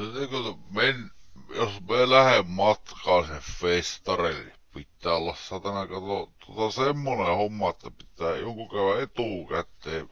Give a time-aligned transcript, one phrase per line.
[0.00, 1.10] se niin men,
[1.54, 7.90] jos me lähden matkaan sen festarille, niin pitää olla satana kato, tota semmonen homma, että
[7.90, 10.08] pitää jonkun käydä etukäteen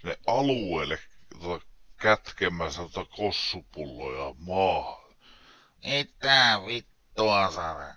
[0.00, 0.98] sinne alueelle
[1.40, 1.66] tota,
[1.96, 5.06] kätkemässä tota kossupulloja maahan.
[5.84, 7.94] Mitä vittua sana?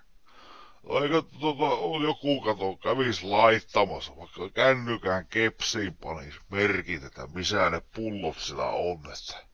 [1.04, 8.38] Eikö tota, joku kato kävis laittamassa, vaikka kännykään kepsiin panis merkit, että missä ne pullot
[8.40, 9.49] sillä on, että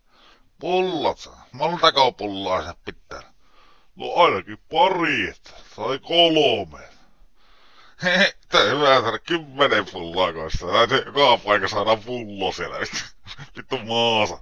[0.59, 3.33] pullot, montako pulloa se pitää?
[3.95, 5.33] No ainakin pari,
[5.75, 6.79] tai kolme.
[8.03, 10.67] Hehe, hyvä saada kymmenen pulloa kanssa.
[10.67, 12.77] Täytyy joka paikka saada pullo siellä.
[13.57, 14.37] Vittu maasa.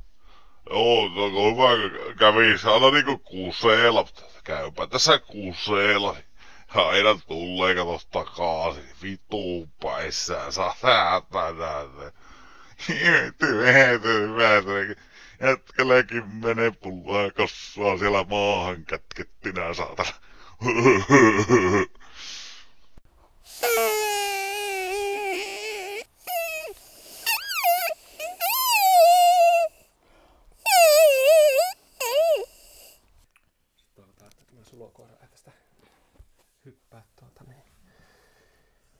[0.69, 6.15] Joo, no kun hyvä kävi saada niinku kuuseella, mutta käypä tässä kuuseella.
[6.75, 8.89] Aina tulee kato takaisin.
[9.01, 10.75] Vittu päissään saa
[11.31, 12.11] tänään.
[12.89, 14.63] Heti vähän
[15.43, 20.13] Jätkällä kymmenen pulloa kasvaa siellä maahan kätkettinä saatana.
[33.95, 35.51] Toivotaan, että tämä sulokoira ei tästä
[36.65, 37.63] hyppää tuota niin,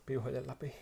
[0.05, 0.75] piuhojen läpi.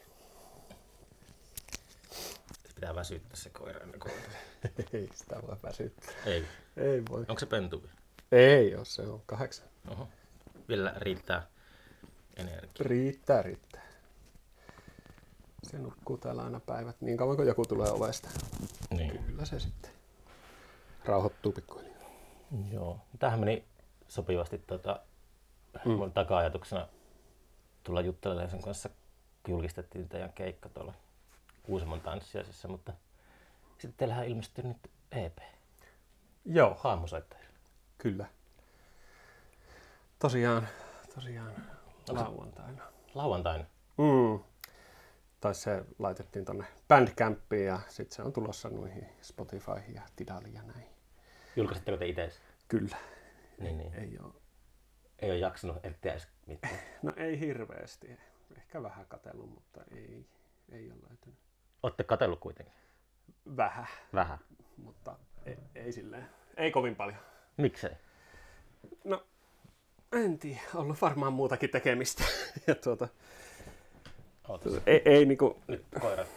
[2.63, 4.13] Se pitää väsyttää se koira ennen kuin
[4.93, 6.13] ei sitä voi väsyttää.
[6.25, 6.45] Ei.
[6.77, 7.19] Ei voi.
[7.19, 7.89] Onko se pentu?
[8.31, 9.67] Ei jos se on kahdeksan.
[9.87, 10.07] Oho.
[10.67, 11.47] Vielä riittää
[12.37, 12.73] energiaa.
[12.79, 13.81] Riittää, riittää.
[15.63, 18.29] Se nukkuu täällä aina päivät niin kauan kuin joku tulee ovesta.
[18.89, 19.23] Niin.
[19.23, 19.91] Kyllä se sitten
[21.05, 22.09] rauhoittuu pikkuhiljaa.
[22.71, 22.99] Joo.
[23.19, 23.65] Tähän meni
[24.07, 24.99] sopivasti tota,
[25.85, 25.91] mm.
[25.91, 26.87] mun taka-ajatuksena
[27.83, 28.89] tulla juttelemaan sen kanssa,
[29.47, 30.93] julkistettiin teidän keikka tuolla
[31.71, 32.93] Kuusamon tanssiaisessa, mutta
[33.71, 35.37] sitten teillähän ilmestyi nyt EP,
[36.45, 37.43] Joo, haamusoittaja.
[37.97, 38.25] kyllä.
[40.19, 40.67] Tosiaan,
[41.15, 41.53] tosiaan
[42.09, 42.83] lauantaina.
[43.13, 43.63] Lauantaina.
[43.97, 44.43] Mm.
[45.39, 50.63] Tai se laitettiin tonne Bandcampiin ja sitten se on tulossa noihin Spotifyhin ja Tidaliin ja
[50.63, 50.85] näin.
[51.55, 52.31] Julkaisitteko te itse?
[52.67, 52.97] Kyllä.
[53.59, 53.93] Niin, niin.
[53.93, 54.33] Ei ole.
[55.19, 56.79] Ei ole jaksanut etsiä mitään.
[57.01, 58.19] No ei hirveästi.
[58.57, 60.27] Ehkä vähän katellut, mutta ei,
[60.71, 61.50] ei ole löytynyt.
[61.83, 62.73] Olette katsellut kuitenkin.
[63.57, 64.37] Vähän, Vähän.
[64.77, 65.15] mutta
[65.45, 66.29] ei, ei silleen.
[66.57, 67.17] Ei kovin paljon.
[67.57, 67.91] Miksei?
[69.03, 69.23] No,
[70.11, 70.61] en tiedä.
[70.75, 72.23] Ollut varmaan muutakin tekemistä.
[72.67, 73.07] ja tuota,
[74.49, 74.73] Ootas.
[74.85, 76.27] ei, ei niinku, Nyt koirat.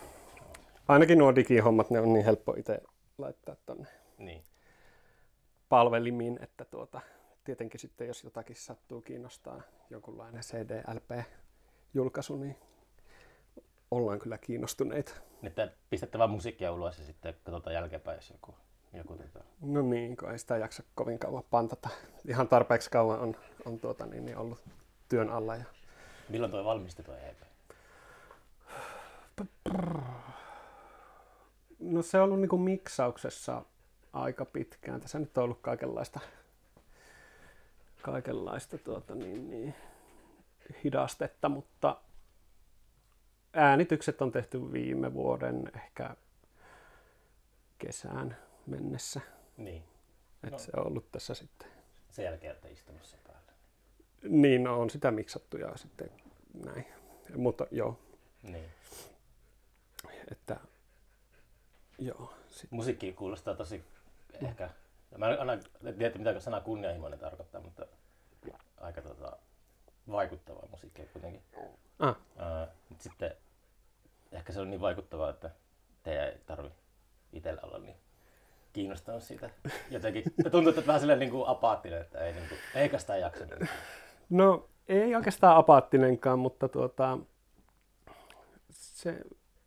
[0.88, 2.82] ainakin nuo digihommat, ne on niin helppo itse
[3.18, 3.86] laittaa tonne
[4.18, 4.42] Niin.
[5.68, 7.00] palvelimiin, että tuota,
[7.44, 12.56] tietenkin sitten jos jotakin sattuu kiinnostaa jonkunlainen CD-LP-julkaisu, niin
[13.90, 15.12] ollaan kyllä kiinnostuneita.
[15.42, 18.54] Että pistätte vaan musiikkia ulos ja sitten katsotaan jälkeenpäin, jos joku,
[18.92, 19.44] joku tota...
[19.60, 21.88] No niin, kun ei sitä jaksa kovin kauan pantata.
[22.28, 24.64] Ihan tarpeeksi kauan on, on tuota, niin, niin ollut
[25.08, 25.56] työn alla.
[25.56, 25.64] Ja...
[26.28, 27.38] Milloin toi valmistui E EP?
[31.78, 33.62] No se on ollut niin kuin miksauksessa
[34.12, 35.00] aika pitkään.
[35.00, 36.20] Tässä nyt on ollut kaikenlaista,
[38.02, 39.74] kaikenlaista tuota, niin, niin,
[40.84, 41.96] hidastetta, mutta
[43.54, 46.16] äänitykset on tehty viime vuoden ehkä
[47.78, 49.20] kesään mennessä.
[49.56, 49.82] Niin.
[50.44, 50.58] Et No.
[50.58, 51.68] Se on ollut tässä sitten.
[52.10, 53.52] Sen jälkeen olette istunut sen päälle.
[54.22, 56.10] Niin, no, on sitä miksattu ja sitten
[56.64, 56.86] näin.
[57.36, 57.98] Mutta joo,
[58.42, 58.70] Niin.
[60.30, 60.56] että
[61.98, 62.34] joo.
[62.50, 63.84] Sit, Musiikki kuulostaa tosi
[64.42, 64.70] ehkä...
[65.18, 65.62] Mä en aina
[65.98, 67.86] tiedä, mitä sana kunnianhimoinen tarkoittaa, mutta
[68.80, 69.36] aika tota,
[70.10, 71.42] vaikuttavaa musiikkia kuitenkin.
[71.98, 73.30] Ah, Ää, mut sitten
[74.32, 75.50] ehkä se on niin vaikuttavaa, että
[76.02, 76.70] teidän ei tarvi
[77.32, 77.96] itsellä olla niin
[78.72, 79.50] kiinnostunut siitä
[79.90, 80.24] jotenkin.
[80.50, 83.44] Tuntuu, että vähän silleen niin kuin apaattinen, että ei, niin kuin, eikä sitä jaksa.
[84.30, 87.18] No ei oikeastaan apaattinenkaan, mutta tuota,
[88.70, 89.20] se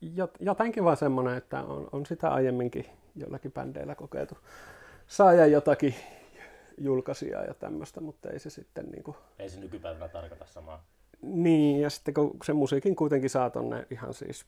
[0.05, 4.37] jot- jotenkin vaan semmoinen, että on, on sitä aiemminkin jollakin bändeillä kokeiltu
[5.07, 5.95] saada jotakin
[6.77, 10.85] julkaisijaa ja tämmöistä, mutta ei se sitten niin kuin, Ei se nykypäivänä tarkoita samaa.
[11.21, 14.45] Niin, ja sitten kun se musiikin kuitenkin saa tonne ihan siis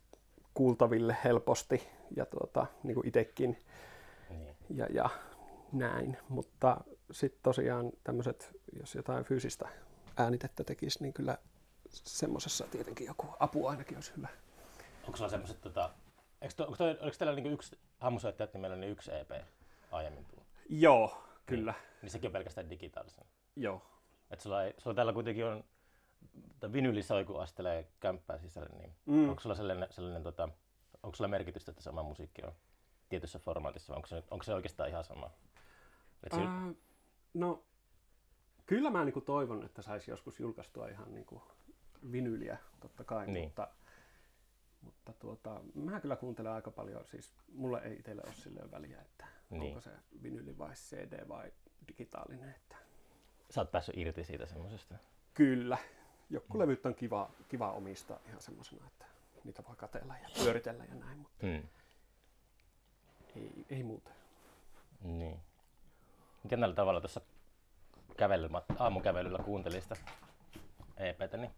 [0.54, 3.58] kuultaville helposti ja tuota, niin kuin itsekin
[4.30, 4.56] Niin.
[4.70, 5.10] ja, ja
[5.72, 6.18] näin.
[6.30, 6.78] Mutta
[7.12, 9.70] sitten tosiaan tämmöiset, jos jotain fyysistä
[10.18, 11.38] äänitettä tekisi, niin kyllä
[11.90, 14.28] semmoisessa tietenkin joku apu ainakin olisi hyvä.
[15.06, 15.90] Onko sulla semmoiset, tota,
[16.42, 19.32] eikö to, toi, oliko teillä niinku yksi haamusoittajat nimellä niin yksi EP
[19.92, 20.46] aiemmin tullut?
[20.70, 21.72] Joo, kyllä.
[21.72, 23.26] Niin, niin sekin on pelkästään digitaalisen.
[23.56, 23.82] Joo.
[24.32, 25.64] Et sulla, ei, sulla täällä kuitenkin on
[26.74, 29.30] vinyli soi, kun astelee kämppää sisälle, niin Mm.
[29.30, 30.50] onko sulla sellainen, sellainen tota,
[31.04, 32.54] onko sulla merkitystä, että sama musiikki on
[33.10, 35.32] tietyssä formaatissa, vai onko se, onko se oikeastaan ihan sama?
[36.24, 36.74] Et se, Ää,
[37.34, 37.64] No,
[38.66, 41.42] kyllä mä niinku toivon, että saisi joskus julkaistua ihan niinku
[42.12, 43.46] vinyliä, totta kai, Niin.
[43.46, 43.68] mutta,
[44.82, 49.28] mutta tuota, mä kyllä kuuntelen aika paljon, siis mulle ei itselle ole silleen väliä, että
[49.50, 49.64] Niin.
[49.64, 49.92] onko se
[50.24, 51.52] vinyli vai CD vai
[51.88, 52.76] digitaalinen, että
[53.50, 54.96] Sä oot päässyt irti siitä semmoisesta.
[55.34, 55.78] kyllä,
[56.30, 59.06] joku levyt on kiva, kiva omistaa ihan semmoisena, että
[59.44, 61.64] niitä voi katella ja pyöritellä ja näin, mutta Mm.
[63.36, 64.12] ei, ei muuta.
[65.02, 65.40] Niin.
[66.44, 67.22] Miten tällä tavalla tuossa
[68.80, 69.96] aamukävelyllä kuuntelin sitä
[70.98, 71.52] EPtä, niin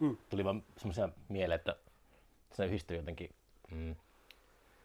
[0.00, 0.16] Mm.
[0.30, 1.76] tuli vaan semmoisia mieleen, että
[2.52, 3.30] se yhdistyy jotenkin,
[3.70, 3.96] mm,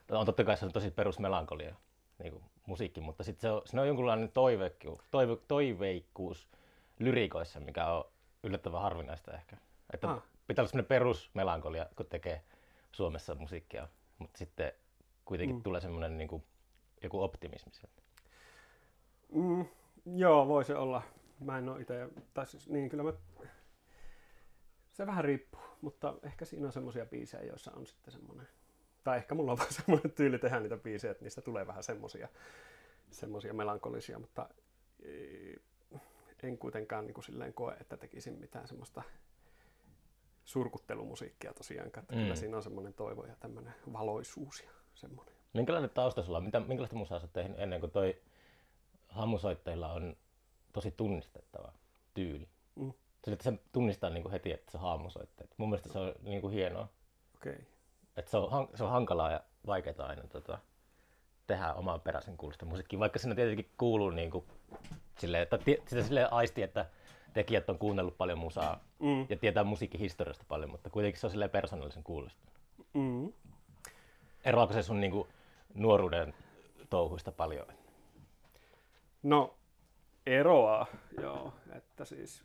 [0.10, 1.76] on totta kai se on tosi perusmelankolia
[2.20, 6.48] niin kuin musiikki, mutta sitten se on, siinä on jonkunlainen toiveikkuus, toive, toiveikkuus
[7.00, 8.06] lyrikoissa, mikä on
[8.44, 9.58] yllättävän harvinaista ehkä.
[9.94, 10.24] Että Ah.
[10.48, 12.44] pitää olla semmoinen perusmelankolia, kun tekee
[12.92, 14.72] Suomessa musiikkia, mutta sitten
[15.26, 15.64] kuitenkin mm.
[15.64, 16.44] tulee semmoinen niin kuin,
[17.04, 18.02] joku optimismi sieltä.
[19.34, 19.66] Mm,
[20.06, 21.02] joo, voi se olla.
[21.40, 23.14] Mä en ole itse, tai siis, niin kyllä mä,
[24.92, 28.48] se vähän riippuu, mutta ehkä siinä on semmoisia biisejä, joissa on sitten semmoinen,
[29.04, 32.28] tai ehkä mulla on vaan semmoinen tyyli tehdä niitä biisejä, että niistä tulee vähän semmoisia,
[33.12, 34.50] semmoisia melankolisia, mutta
[36.44, 39.04] en kuitenkaan niin kuin silleen koe, että tekisin mitään semmoista
[40.46, 42.22] surkuttelumusiikkia tosiaankaan, että mm.
[42.22, 45.36] kyllä siinä on semmoinen toivo ja tämmöinen valoisuus ja semmoinen.
[45.54, 46.44] Minkälainen tausta sulla on?
[46.44, 48.22] Mitä, minkälaista musaa sä tehnyt ennen kuin toi
[49.08, 50.18] hammusoittajilla on
[50.74, 51.74] tosi tunnistettava
[52.14, 52.48] tyyli?
[52.76, 52.94] Mm.
[53.24, 55.50] Sillä, että se tunnistaa niin kuin heti, että se on hammusoittaja.
[55.58, 56.88] Mun mielestä se on niin kuin hienoa.
[57.36, 57.54] Okei.
[57.54, 57.66] Okay.
[58.18, 60.60] Että se, on, se on hankalaa ja vaikeaa aina tota,
[61.48, 64.46] tehdä oman peräisen kuulosta musiikkia, vaikka siinä tietenkin kuuluu niin kuin,
[65.18, 66.86] silleen, että sitä silleen aisti, että
[67.34, 69.26] tekijät on kuunnellut paljon musaa Mm.
[69.30, 72.42] ja tietää musiikin historiasta paljon, mutta kuitenkin se on silleen persoonallisen kuulosta.
[72.94, 73.34] Mm.
[74.46, 75.28] Eroako se sun niin kuin,
[75.74, 76.34] nuoruuden
[76.90, 77.68] touhuista paljon?
[79.24, 79.54] No,
[80.26, 80.86] eroaa,
[81.22, 81.54] joo.
[81.76, 82.44] Että siis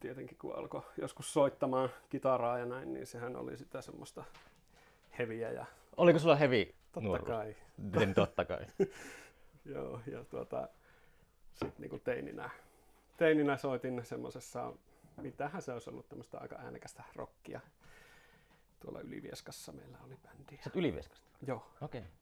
[0.00, 4.24] tietenkin kun alkoi joskus soittamaan kitaraa ja näin, niin sehän oli sitä semmoista
[5.18, 5.66] heviä ja
[5.96, 7.28] Oliko sulla hevi totta nuoruus?
[7.28, 7.56] kai.
[7.98, 8.66] Niin, totta kai.
[9.68, 10.68] Joo, ja tuota,
[11.52, 12.50] sitten niinku teininä,
[13.16, 14.72] teininä soitin semmoisessa,
[15.16, 17.60] mitähän se olisi ollut tämmöistä aika äänekästä rockia.
[18.80, 20.58] Tuolla Ylivieskassa meillä oli bändi.
[20.64, 21.26] Sä Ylivieskasta?
[21.46, 22.00] Joo, Okei.
[22.00, 22.12] Okay.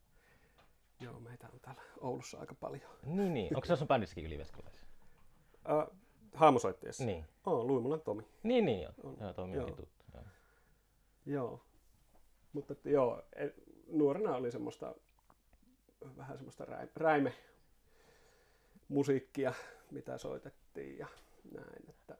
[1.01, 2.91] joo, meitä on täällä Oulussa aika paljon.
[3.07, 3.57] Niin, niin.
[3.57, 4.81] Onko se sun bändissäkin Ylivieskalaisia?
[5.69, 5.99] Äh,
[6.35, 7.05] haamusoittajassa?
[7.05, 7.25] Niin.
[7.47, 8.23] Oo, Luimulan Tomi.
[8.43, 8.93] Niin, niin joo.
[9.03, 9.17] On.
[9.21, 9.67] Joo, on Joo.
[9.67, 9.89] tuttu.
[10.15, 10.25] Joo.
[11.27, 11.61] Joo.
[12.53, 13.55] Mutta että joo, e-
[13.89, 14.95] nuorena oli semmoista
[16.17, 17.33] vähän semmoista räi- räime
[18.89, 19.53] musiikkia,
[19.91, 21.07] mitä soitettiin ja
[21.53, 21.91] näin.
[21.91, 22.17] Että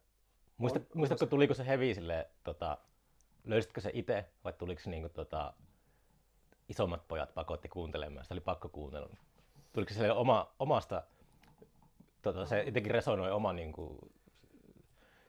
[0.59, 2.79] Muista, On- muistatko, tuliko se hevi sille, tota,
[3.45, 5.53] löysitkö se itse vai tuliko se niinku, tota,
[6.69, 9.17] isommat pojat pakotti kuuntelemaan, sitä oli pakko kuunnella.
[9.73, 11.03] Tuliko se sille oma, omasta,
[12.23, 13.99] tota, se jotenkin resonoi oman niinku,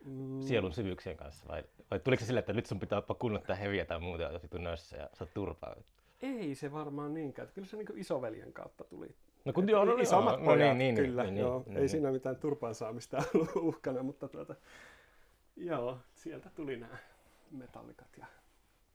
[0.05, 3.55] mm, sielun syvyyksien kanssa vai, vai tuliko se sille, että nyt sun pitää kunnolla tätä
[3.55, 5.75] heviä tai muuta ja vittu nössä ja sä oot turpaa?
[6.21, 7.47] Ei se varmaan niinkään.
[7.55, 9.15] Kyllä se niin isoveljen kautta tuli.
[9.45, 11.23] No kun joo, no, isommat joo, no pojat, niin, niin, kyllä.
[11.23, 11.89] niin, joo, niin, ei niin.
[11.89, 14.55] siinä mitään turpaan saamista ollut uhkana, mutta tuota,
[15.55, 16.97] joo, sieltä tuli nämä
[17.51, 18.25] metallikat ja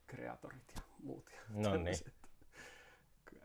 [0.07, 1.29] kreatorit ja muut.
[1.31, 1.95] Ja No niin.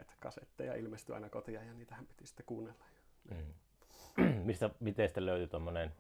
[0.00, 2.85] että kasetteja ilmestyi aina kotiin ja niitähän piti sitten kuunnella.
[3.30, 3.54] Mm.
[4.47, 5.92] Mistä, miten sitten löytyi tommonen,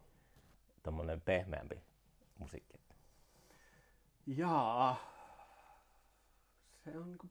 [0.82, 1.80] tommonen pehmeämpi
[2.38, 2.78] musiikki?
[4.26, 4.96] Jaa,
[6.84, 7.30] se on niin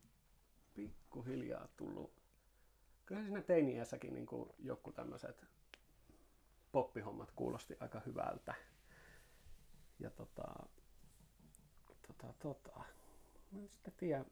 [1.16, 2.12] pikkuhiljaa tullut.
[3.06, 4.28] Kyllä siinä teiniässäkin niin
[4.60, 5.46] joku tämmöiset
[6.72, 8.54] poppihommat kuulosti aika hyvältä.
[10.00, 10.44] Ja tota,
[12.08, 12.80] tota, tota,
[13.52, 14.26] mä en sitten tiedä,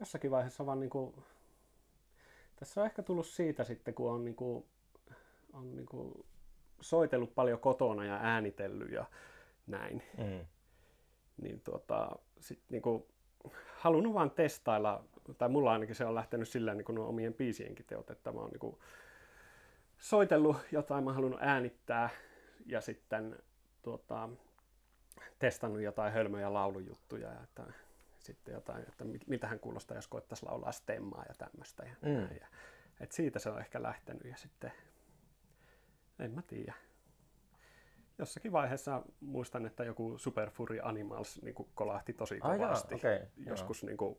[0.00, 1.14] jossakin vaiheessa vaan niin kuin,
[2.56, 4.64] tässä on ehkä tullut siitä sitten, kun on, niin kuin,
[5.52, 6.26] on niin kuin
[6.80, 9.04] soitellut paljon kotona ja äänitellyt ja
[9.66, 10.46] näin Mm.
[11.42, 13.08] niin tuota, sit niinku,
[13.76, 15.04] halunnut vaan testailla,
[15.38, 18.50] tai mulla ainakin se on lähtenyt sillä niin nuo omien biisienkin teot, että mä oon
[18.50, 18.82] niinku
[19.98, 22.10] soitellut jotain, mä halunnut äänittää
[22.66, 23.38] ja sitten
[23.82, 24.28] tuota,
[25.38, 27.62] testannut jotain hölmöjä laulujuttuja, ja että
[28.18, 31.82] sitten jotain, että mit- mitähän kuulostaa, jos koettaisiin laulaa stemmaa ja tämmöistä.
[31.84, 32.36] Ja, Mm.
[32.40, 32.46] ja,
[33.00, 34.72] et siitä se on ehkä lähtenyt ja sitten,
[36.18, 36.74] en mä tiedä.
[38.18, 42.94] Jossakin vaiheessa muistan, että joku Super Fury Animals niin kolahti tosi jaa, kovasti.
[42.94, 43.26] okei, joo.
[43.48, 44.16] joskus niin kuin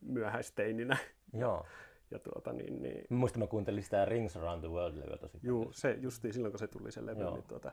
[0.00, 0.96] myöhäisteininä.
[1.32, 1.66] Joo.
[2.10, 5.74] Ja tuota, niin, niin, muistan, mä kuuntelin sitä Rings Around the World-levyä tosi juu, paljon.
[5.74, 7.34] se justiin silloin, kun se tuli se levy, Joo.
[7.34, 7.72] niin tuota,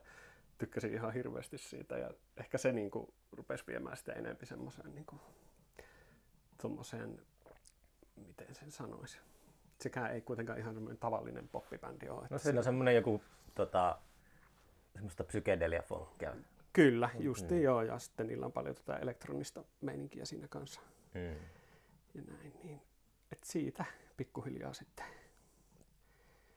[0.58, 1.98] tykkäsin ihan hirveästi siitä.
[1.98, 5.22] Ja ehkä se niin kuin, rupesi viemään sitä enempi semmoiseen, niin kuin,
[6.62, 7.22] tommoseen,
[8.28, 9.20] miten sen sanoisi.
[9.82, 12.28] sekään ei kuitenkaan ihan semmoinen tavallinen poppibändi ole.
[12.30, 13.22] No siinä on semmoinen joku
[13.56, 13.98] tota,
[14.94, 16.36] semmoista psykedelia-folkkia.
[16.74, 20.82] Kyllä, justiin joo, ja sitten niillä on paljon tätä elektronista meininkiä siinä kanssa
[21.14, 21.36] Mm.
[22.14, 22.82] Ja näin, niin
[23.32, 23.86] et siitä
[24.18, 25.06] pikkuhiljaa sitten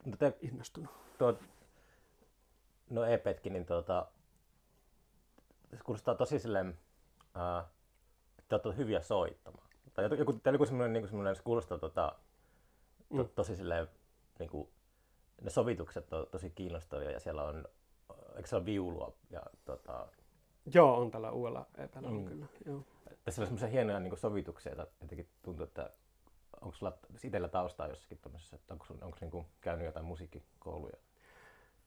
[0.05, 0.91] Mutta te, innostunut.
[1.19, 1.39] tuo,
[2.91, 4.07] no EPtkin, niin tuota,
[5.77, 6.79] se kuulostaa tosi silleen,
[8.49, 9.67] te olette hyviä soittamaan.
[9.95, 12.19] Tai joku, teillä joku semmoinen, niin semmoinen, se kuulostaa tota,
[13.17, 13.89] to, tosi silleen,
[14.39, 14.69] niin kuin,
[15.41, 17.65] ne sovitukset on tosi kiinnostavia ja siellä on,
[18.37, 20.09] eikö se ole viulua ja tota,
[20.75, 22.47] Joo, on tällä uudella EPllä on kyllä.
[22.67, 22.85] Joo.
[23.31, 25.91] Tässä on semmoisia hienoja niin sovituksia, että jotenkin tuntuu, että
[26.61, 30.97] onko sulla itsellä taustaa jossakin tämmöisessä, että onko, sun- onko niin kuin käynyt jotain musiikkikouluja?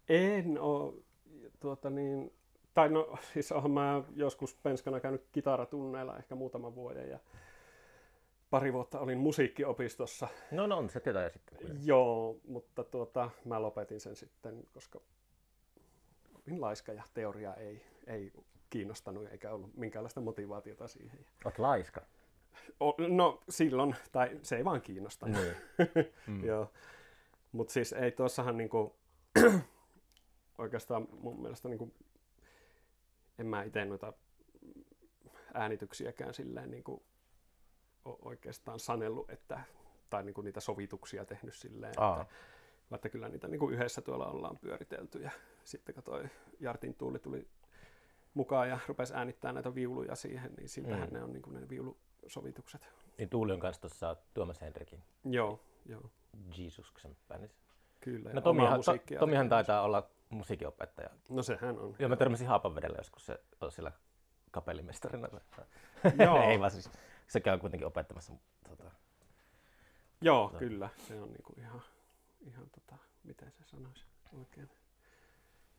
[0.10, 0.94] En ole,
[1.60, 2.34] tuota niin,
[2.74, 7.20] tai no siis olen mä joskus penskana käynyt kitaratunneilla ehkä muutaman vuoden ja
[8.50, 10.28] pari vuotta olin musiikkiopistossa.
[10.52, 11.58] No, no on se tietää sitten.
[11.58, 11.88] kuitenkin.
[11.88, 15.00] Joo, mutta tuota, mä lopetin sen sitten, koska
[16.48, 18.32] olin laiska ja teoria ei, ei
[18.74, 21.26] kiinnostanut eikä ollut minkäänlaista motivaatiota siihen.
[21.46, 22.02] Oot laiska.
[22.80, 25.38] O, no silloin, tai se ei vaan kiinnostanut.
[25.38, 25.56] Niin.
[26.28, 26.44] Mm.
[26.44, 26.72] Joo.
[27.52, 28.96] Mutta siis ei tuossahan niinku,
[30.58, 31.94] oikeastaan mun mielestä niinku,
[33.40, 34.14] en mä itse noita
[35.54, 37.04] äänityksiäkään silleen niinku,
[38.06, 39.62] oikeastaan sanellut, että,
[40.10, 42.22] tai niinku niitä sovituksia tehnyt silleen, Aa.
[42.22, 42.34] että,
[42.92, 45.32] vaikka kyllä niitä niinku yhdessä tuolla ollaan pyöritelty ja
[45.64, 46.24] sitten kun toi
[46.60, 47.48] Jartin Tuuli tuli
[48.34, 51.14] mukaan ja rupesi äänittämään näitä viuluja siihen, niin siltähän Mm.
[51.14, 52.88] ne on niinku ne viulusovitukset.
[53.18, 56.10] Niin Tuuli on kanssa tuossa Tuomas Henrikin Joo, joo,
[56.58, 57.58] Jeesuksen bändissä.
[58.00, 58.34] kyllä.
[58.34, 61.10] No Tomihan, to, Tomihan taitaa olla musiikinopettaja.
[61.30, 61.96] No sehän on.
[62.00, 63.92] Joo, mä törmäsin Haapavedellä joskus se on siellä
[64.52, 65.28] kapellimestarina.
[66.24, 66.42] Joo.
[66.50, 66.90] Ei vaan siis,
[67.28, 68.34] sekä on kuitenkin opettamassa.
[68.70, 68.92] Tota,
[70.22, 70.90] Joo, kyllä.
[71.08, 71.82] Se on niinku ihan,
[72.42, 74.06] ihan tota, miten se sanoisi,
[74.40, 74.70] oikein,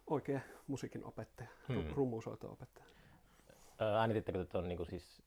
[0.07, 1.91] oikea musiikin opettaja, Hmm.
[1.95, 2.87] rummusoito opettaja.
[3.79, 5.23] ää, äänitittekö te tuon niin siis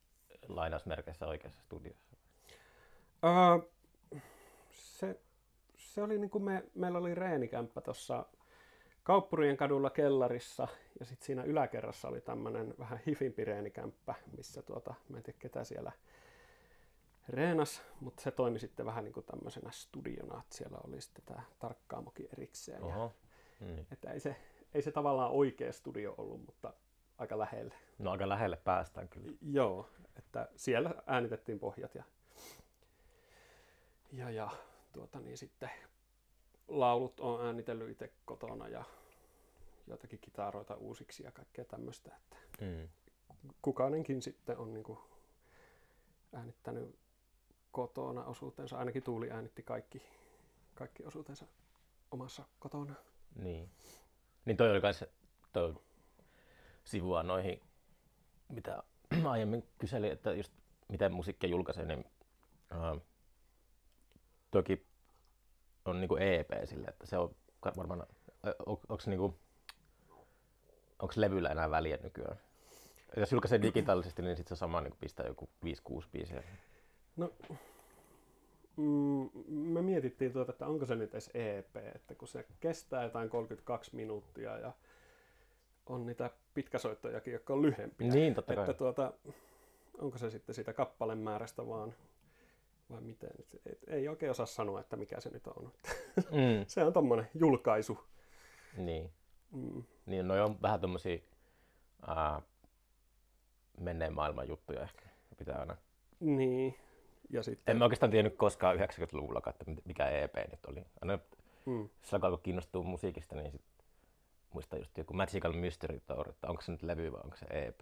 [0.47, 2.15] lainausmerkeissä oikeassa studiossa?
[3.23, 3.69] Öö,
[4.71, 5.19] se,
[5.77, 8.25] se oli niinku me, meillä oli reenikämppä tuossa
[9.03, 10.67] Kauppurien kadulla kellarissa
[10.99, 15.63] ja sitten siinä yläkerrassa oli tämmöinen vähän hifimpi reenikämppä, missä tuota, mä en tiedä ketä
[15.63, 15.91] siellä
[17.29, 21.41] reenas, mutta se toimi sitten vähän niin kuin tämmöisenä studiona, että siellä oli sitten tämä
[21.59, 22.79] tarkkaamokin erikseen.
[22.81, 23.13] Ja, Oho.
[23.59, 23.87] Niin.
[23.91, 24.35] että ei se,
[24.77, 26.73] ei se tavallaan oikea studio ollut, mutta
[27.17, 27.75] aika lähelle.
[27.99, 29.31] No aika lähelle päästään kyllä.
[29.41, 32.03] Joo, että siellä äänitettiin pohjat ja,
[34.11, 34.49] ja, ja
[34.93, 35.69] tuota niin sitten
[36.67, 38.83] laulut on äänitellyt itse kotona ja
[39.87, 42.89] joitakin kitaroita uusiksi ja kaikkea tämmöistä, että Mm.
[43.61, 44.99] kukainenkin sitten on niin kuin
[46.33, 46.95] äänittänyt
[47.71, 50.01] kotona osuutensa, ainakin Tuuli äänitti kaikki,
[50.75, 51.45] kaikki osuutensa
[52.11, 52.93] omassa kotona.
[53.35, 53.69] Niin.
[54.47, 55.09] Niin toi oli kai se,
[55.53, 55.75] toi
[56.83, 57.61] sivua noihin,
[58.49, 58.83] mitä
[59.29, 60.53] aiemmin kyselin, että just
[60.87, 62.05] miten musiikkia julkaisee, niin
[62.71, 63.01] uh,
[64.51, 64.85] toki
[65.85, 67.35] on niinku EP sille, että se on
[67.77, 68.07] varmaan,
[68.43, 69.39] on, onko niinku,
[70.99, 72.37] onko levyllä enää väliä nykyään?
[73.17, 76.43] Jos julkaisee digitaalisesti, niin sitten se sama niin pistää joku 5-6 biisiä.
[77.15, 77.31] No,
[78.77, 83.29] mm, me mietittiin tuota, että onko se nyt edes EP, että kun se kestää jotain
[83.29, 84.71] 32 minuuttia ja
[85.85, 88.07] on niitä pitkäsoittojakin, jotka on lyhempiä.
[88.13, 88.63] Niin, totta kai.
[88.63, 89.13] Että tuota,
[89.97, 91.93] onko se sitten siitä kappaleen määrästä vaan
[92.89, 93.29] vai miten?
[93.65, 95.71] Et- Ei oikein osaa sanoa, että mikä se nyt on.
[96.17, 96.65] Mm.
[96.67, 97.99] se on tommonen julkaisu.
[98.77, 99.11] Niin.
[99.51, 99.83] Mm.
[100.05, 101.17] Niin, noi on vähän tommosia
[102.07, 102.41] ää,
[103.79, 105.05] menneen maailman juttuja ehkä.
[105.37, 105.77] Pitää aina.
[106.19, 106.75] Niin.
[107.29, 110.83] Ja sitten, En mä oikeastaan tiennyt koskaan 90-luvulla, että mikä EP nyt oli.
[111.01, 111.19] Aina
[111.65, 113.61] mm, sillä alkoi kiinnostua musiikista, niin sit
[114.53, 117.81] muistan just joku Magical Mystery Tour, että onko se nyt levy vai onko se EP.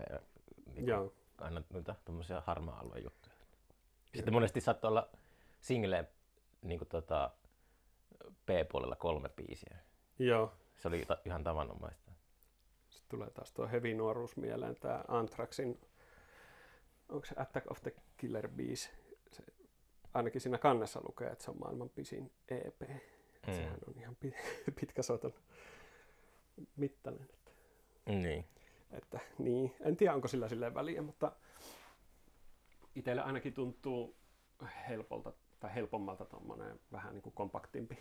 [0.74, 1.14] Niin Joo.
[1.38, 3.36] Aina noita tommosia harmaa-alueen juttuja.
[4.16, 5.10] Sitten monesti saattoi olla
[5.62, 6.08] singleen
[6.62, 7.32] niin tota,
[8.46, 9.78] B-puolella kolme biisiä.
[10.20, 10.54] joo.
[10.78, 12.12] Se oli ta- ihan tavanomaista.
[12.90, 15.80] Sitten tulee taas tuo heavy nuoruus mieleen, tämä Anthraxin,
[17.10, 18.90] onko se Attack of the Killer Bees?
[20.16, 22.82] Ainakin siinä kannessa lukee, että se on maailman pisin EP.
[23.48, 23.54] Mm.
[23.54, 24.36] Sehän on ihan pi-
[24.80, 25.34] pitkä soiton
[26.76, 27.28] mittainen.
[27.34, 27.52] Että,
[28.06, 28.46] Niin.
[28.92, 31.32] että, niin, en tiedä onko sillä silleen väliä, mutta
[32.96, 34.16] itselle ainakin tuntuu
[34.90, 37.98] helpolta tai helpommalta tuommoinen vähän niin kuin kompaktimpi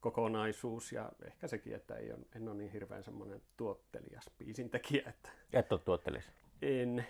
[0.00, 5.28] kokonaisuus ja ehkä sekin, että ei ole, en ole niin hirveän semmoinen tuottelias biisintekijä, että
[5.52, 6.30] Et ole tuottelis.
[6.62, 7.06] en,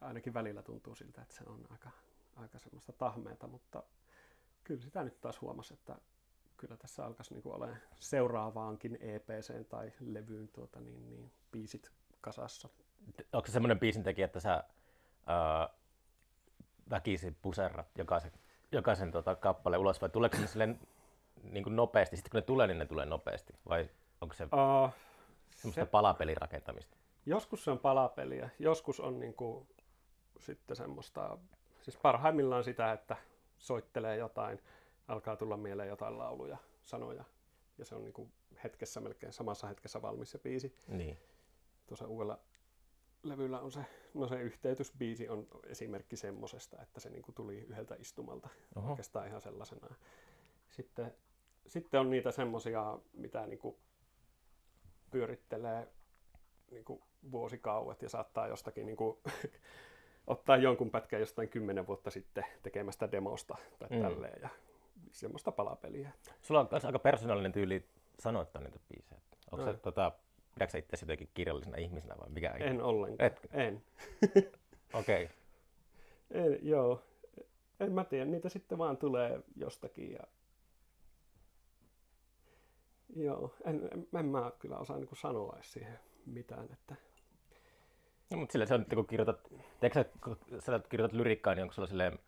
[0.00, 1.90] ainakin välillä tuntuu siltä, että se on aika,
[2.36, 3.82] aika semmoista tahmeeta, mutta
[4.64, 5.96] kyllä sitä nyt taas huomasi, että
[6.56, 12.68] kyllä tässä alkaisi niin olemaan seuraavaankin EPC tai levyyn tuota, niin, niin, biisit kasassa.
[13.32, 14.64] Onko se semmoinen biisintekijä, että sä
[15.26, 15.68] ää,
[16.90, 18.32] väkisin puserrat jokaisen,
[18.72, 20.80] jokaisen tota, kappaleen ulos, vai tuleeko ne silleen
[21.42, 22.16] niin kuin nopeasti?
[22.16, 24.90] Sitten kun ne tulee, niin ne tulee nopeasti, vai onko se Uh,
[25.56, 26.96] semmoista palapelirakentamista?
[27.26, 29.66] joskus se on palapeliä, joskus on niin kuin,
[30.38, 31.38] sitten semmoista,
[31.82, 33.16] siis parhaimmillaan sitä, että
[33.58, 34.60] soittelee jotain,
[35.08, 37.24] alkaa tulla mieleen jotain lauluja, sanoja,
[37.78, 38.32] ja se on niin kuin
[38.64, 40.76] hetkessä melkein samassa hetkessä valmis se biisi.
[40.88, 41.18] Niin.
[41.86, 42.38] Tuossa uudella
[43.22, 43.80] levyllä on se,
[44.14, 48.90] no se yhteytysbiisi on esimerkki semmosesta, että se niin kuin tuli yhdeltä istumalta Oho.
[48.90, 49.94] oikeastaan ihan sellaisena.
[50.68, 51.14] Sitten,
[51.66, 53.76] sitten on niitä semmosia, mitä niin kuin
[55.10, 55.88] pyörittelee
[56.70, 59.18] niin kuin vuosikauet ja saattaa jostakin niin kuin,
[60.26, 64.02] ottaa jonkun pätkän jostain kymmenen vuotta sitten tekemästä demosta tai Mm.
[64.02, 64.48] tälleen ja
[65.12, 66.10] semmoista palapeliä.
[66.42, 67.84] Sulla on myös aika persoonallinen tyyli
[68.18, 69.20] sanoittaa niitä biisejä.
[69.52, 70.12] Onko se, tota,
[70.54, 72.50] pidätkö sä itse jotenkin kirjallisena ihmisenä vai mikä?
[72.50, 73.26] En ollenkaan.
[73.26, 73.48] Etkö?
[73.52, 73.82] En.
[75.00, 75.24] Okei.
[75.24, 75.36] Okay.
[76.30, 76.58] en.
[76.62, 77.02] Joo.
[77.80, 80.20] En mä tiedä, niitä sitten vaan tulee jostakin ja
[83.16, 86.94] Joo, en, en, en mä kyllä osaa niin sanoa siihen mitään, että
[88.30, 89.40] No, mutta sillä se on, että kun kirjoitat,
[89.80, 92.18] teekö sä, kun sä kirjoitat lyrikkaa, niin onko sulla silleen,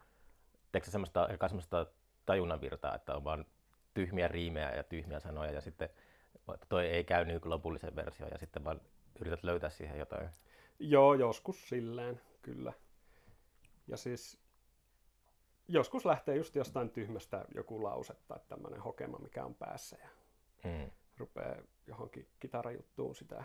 [0.72, 1.86] teekö sä semmoista, semmoista
[2.26, 3.44] tajunnanvirtaa, että on vaan
[3.94, 5.88] tyhmiä riimejä ja tyhmiä sanoja ja sitten
[6.68, 8.80] toi ei käy niin lopulliseen versioon ja sitten vaan
[9.20, 10.28] yrität löytää siihen jotain.
[10.78, 12.72] Joo, joskus silleen, kyllä.
[13.88, 14.38] Ja siis
[15.68, 20.08] joskus lähtee just jostain tyhmästä joku lause tai tämmöinen hokema, mikä on päässä ja
[20.64, 20.90] Mm.
[21.18, 21.56] rupeaa
[21.86, 23.44] johonkin kitarajuttuun sitä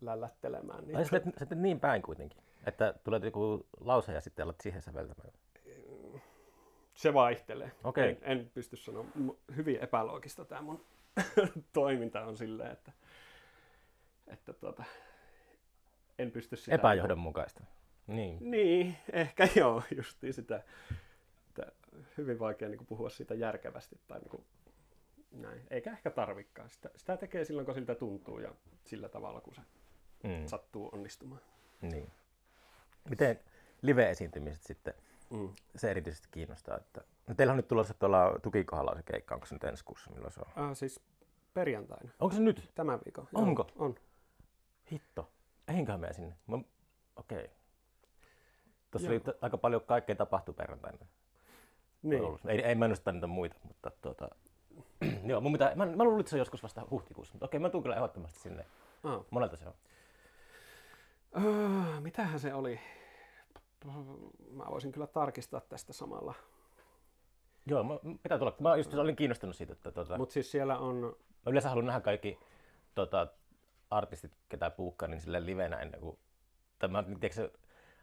[0.00, 0.86] lällättelemään.
[0.86, 4.42] Niin Ai sä teet, sä teet niin päin kuitenkin, että tulee joku lause ja sitten
[4.42, 5.32] alat siihen säveltämään.
[6.94, 7.72] se vaihtelee.
[7.84, 8.08] Okei.
[8.08, 9.04] En, en pysty sanoa.
[9.56, 10.84] Hyvin epäloogista tämä mun
[11.72, 12.92] toiminta on silleen, että,
[14.26, 14.84] että tuota,
[16.18, 16.74] en pysty sitä...
[16.74, 17.64] Epäjohdonmukaista.
[18.06, 18.50] Niin.
[18.50, 20.62] Niin, ehkä joo, justiin sitä.
[21.48, 21.72] Että
[22.18, 24.44] hyvin vaikea niin kuin, puhua siitä järkevästi tai niin kuin,
[25.32, 25.62] näin.
[25.70, 26.70] Eikä ehkä tarvikaan.
[26.70, 29.60] Sitä, sitä tekee silloin, kun siltä tuntuu ja sillä tavalla, kun se
[30.22, 30.46] Mm.
[30.46, 31.40] sattuu onnistumaan.
[31.82, 32.10] Niin.
[33.08, 33.40] Miten
[33.82, 34.94] live-esiintymiset sitten,
[35.30, 35.48] Mm.
[35.76, 39.54] se erityisesti kiinnostaa, että no teillä on nyt tulossa tuolla tukikohdalla se keikka, onko se
[39.54, 40.64] nyt ensi kuussa, milloin se on?
[40.64, 41.00] Ah, siis
[41.54, 42.70] perjantaina, Onko se nyt?
[42.74, 43.28] tämän viikon.
[43.34, 43.66] Onko?
[43.76, 43.94] Joo, on.
[44.92, 45.30] Hitto.
[45.68, 46.34] Eihinköhän mene sinne?
[46.46, 46.56] Mä...
[47.16, 47.38] Okei.
[47.44, 47.48] Okay.
[48.90, 49.12] Tuossa Joo.
[49.26, 51.06] oli t- aika paljon kaikkea tapahtui perjantaina.
[52.02, 52.22] Niin.
[52.48, 54.28] Ei, ei mä ennustaa niitä muita, mutta tuota...
[55.30, 57.70] Joo, mun pitää, mä, mä luulin, että se on joskus vasta huhtikuussa, mutta okei, mä
[57.70, 58.66] tuun kyllä ehdottomasti sinne.
[59.04, 59.20] Ah.
[59.30, 59.74] Monelta se on?
[61.32, 62.80] Ah, mitähän se oli?
[64.50, 66.34] Mä voisin kyllä tarkistaa tästä samalla.
[67.66, 68.56] Joo, mä, pitää tulla.
[68.60, 71.16] Mä just olin kiinnostunut siitä, että tuota, Mutta siis siellä on,
[71.46, 72.38] Mä yleensä haluan nähdä kaikki
[72.94, 73.26] tota,
[73.90, 76.18] artistit, ketä puukkaa, niin silleen livenä ennen kuin...
[76.78, 77.50] Tai mä, tiedätkö,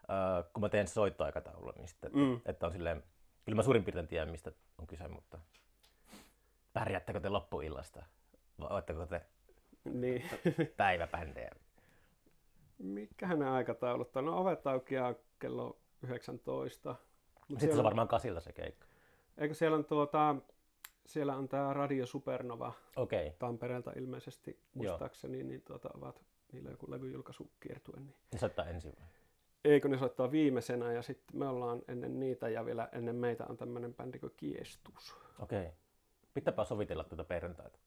[0.09, 2.39] äh, kun mä teen soittoaikataulua, niin sitten, mm.
[2.45, 3.03] Että on silleen...
[3.45, 5.39] Kyllä mä suurin piirtein tiedän, mistä on kyse, mutta...
[6.73, 8.05] Pärjäättekö te loppuillasta?
[8.59, 9.21] Vai oletteko te
[9.85, 10.23] niin,
[10.77, 11.51] päiväbändejä?
[12.77, 14.25] Mikähän ne aikataulut on?
[14.25, 16.95] No ovet aukeaa kello 19.
[17.49, 18.87] Mut Sitten se on varmaan kasilta se keikka.
[19.37, 20.35] Eikö siellä on tuota,
[21.05, 23.27] siellä on tämä Radio Supernova Okei.
[23.27, 23.37] Okay.
[23.39, 27.99] Tampereelta ilmeisesti muistaakseni, niin tuota, ovat niillä joku levyjulkaisu kiertue.
[27.99, 28.15] Niin.
[28.33, 29.07] Ne soittaa ensin vai?
[29.65, 33.57] Eikö ne soittaa viimeisenä ja sitten me ollaan ennen niitä ja vielä ennen meitä on
[33.57, 35.15] tämmöinen bändi kuin Kiestus.
[35.39, 35.61] Okei.
[35.61, 35.73] Okay.
[36.33, 37.79] Pitääpä sovitella tuota perjantaita.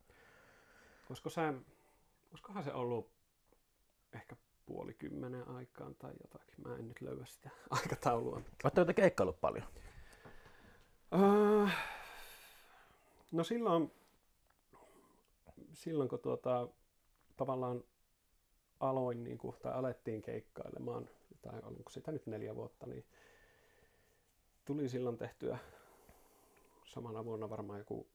[1.10, 1.40] Olisiko se,
[2.30, 3.10] olisikohan se ollut
[4.12, 4.36] ehkä
[4.70, 6.54] puoli kymmenen aikaan tai jotakin.
[6.68, 8.42] Mä en nyt löyä sitä aikataulua.
[8.64, 9.66] Oletteko te keikkaillut paljon?
[11.14, 11.68] Uh,
[13.32, 13.92] no silloin,
[15.72, 16.68] silloin kun tuota,
[17.36, 17.84] tavallaan
[18.80, 21.08] aloin niin kuin, tai alettiin keikkailemaan,
[21.42, 23.04] tai oliko sitä nyt neljä vuotta, niin
[24.64, 25.58] tuli silloin tehtyä
[26.84, 28.06] samana vuonna varmaan joku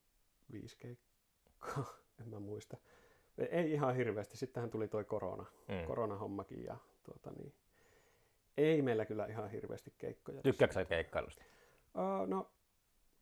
[0.52, 1.86] viisi keikkaa,
[2.22, 2.78] en mä muista.
[3.38, 5.76] Ei ihan hirveästi, sittenhän tuli toi korona, Mm.
[5.76, 5.86] mm.
[5.86, 7.54] koronahommakin ja tuota niin,
[8.58, 10.41] ei meillä kyllä ihan hirveästi keikkoja.
[10.41, 11.43] Tykkääkö sä keikkailusta?
[11.95, 12.52] Uh, no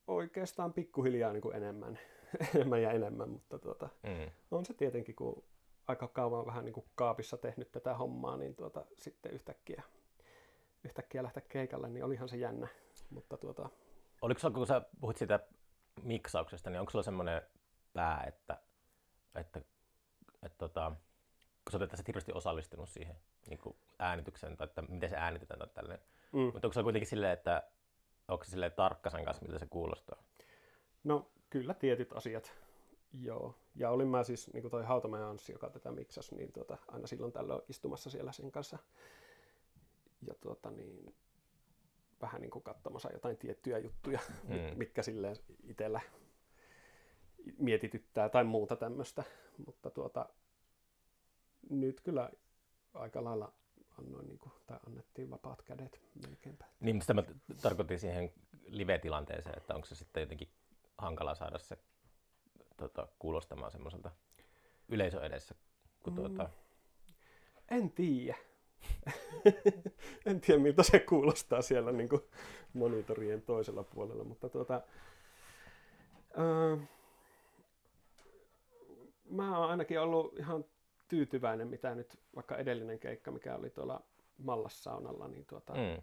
[0.08, 2.00] oikeastaan pikkuhiljaa niin kuin enemmän,
[2.56, 4.32] enemmän ja enemmän, mutta tuota, Mm.
[4.52, 5.44] on se tietenkin, kun
[5.88, 9.84] aika kauan vähän niin kuin kaapissa tehnyt tätä hommaa, niin tuota, sitten yhtäkkiä,
[10.84, 12.68] yhtäkkiä lähteä keikalle, niin olihan se jännä.
[13.10, 13.70] Mutta tuota,
[14.22, 15.40] Oliko sulla, kun sä puhut siitä
[16.04, 17.42] miksauksesta, niin onko sulla semmoinen
[17.94, 18.58] pää, että,
[19.36, 19.62] että,
[20.46, 20.92] että tota,
[21.66, 23.16] kun sä olet tässä hirveästi osallistunut siihen
[23.48, 26.00] niin kuin äänitykseen, tai että miten se äänitetään tai tälleen,
[26.32, 26.40] Mm.
[26.40, 27.64] mutta onko se kuitenkin silleen, että
[28.28, 30.24] onko se silleen tarkka sen kanssa, miltä se kuulostaa?
[31.04, 32.54] No kyllä tietyt asiat,
[33.14, 33.56] joo.
[33.76, 37.08] Ja olin mä siis, niin kuin toi Hautamäen Anssi, joka tätä miksasi, niin tuota, aina
[37.08, 38.78] silloin tällöin istumassa siellä sen kanssa.
[40.28, 41.16] Ja tuota niin,
[42.22, 44.56] vähän niin kuin katsomassa jotain tiettyjä juttuja, mm.
[44.78, 46.02] mitkä silleen itsellä
[47.58, 49.24] mietityttää tai muuta tämmöistä.
[49.66, 50.30] Mutta tuota,
[51.70, 52.30] nyt kyllä
[52.94, 53.54] aika lailla
[54.00, 56.66] annoin, niin kuin, tai annettiin vapaat kädet melkeinpä.
[56.80, 57.24] Niin, mutta sitä mä
[57.62, 58.32] tarkoitin siihen
[58.66, 60.50] live-tilanteeseen, että onko se sitten jotenkin
[60.98, 61.78] hankala saada se
[62.78, 64.12] tota, kuulostamaan semmoiselta
[64.90, 65.56] yleisön edessä,
[66.04, 66.50] kun tuota,
[67.70, 68.38] En tiedä.
[70.26, 72.22] en tiedä, miltä se kuulostaa siellä niin kuin
[72.74, 74.82] monitorien toisella puolella, mutta tuota,
[76.38, 76.78] öö,
[79.34, 80.66] mä oon ainakin ollut ihan
[81.08, 84.02] tyytyväinen, mitä nyt vaikka edellinen keikka, mikä oli tuolla
[84.38, 86.02] Mallassaunalla, niin tuota, mm.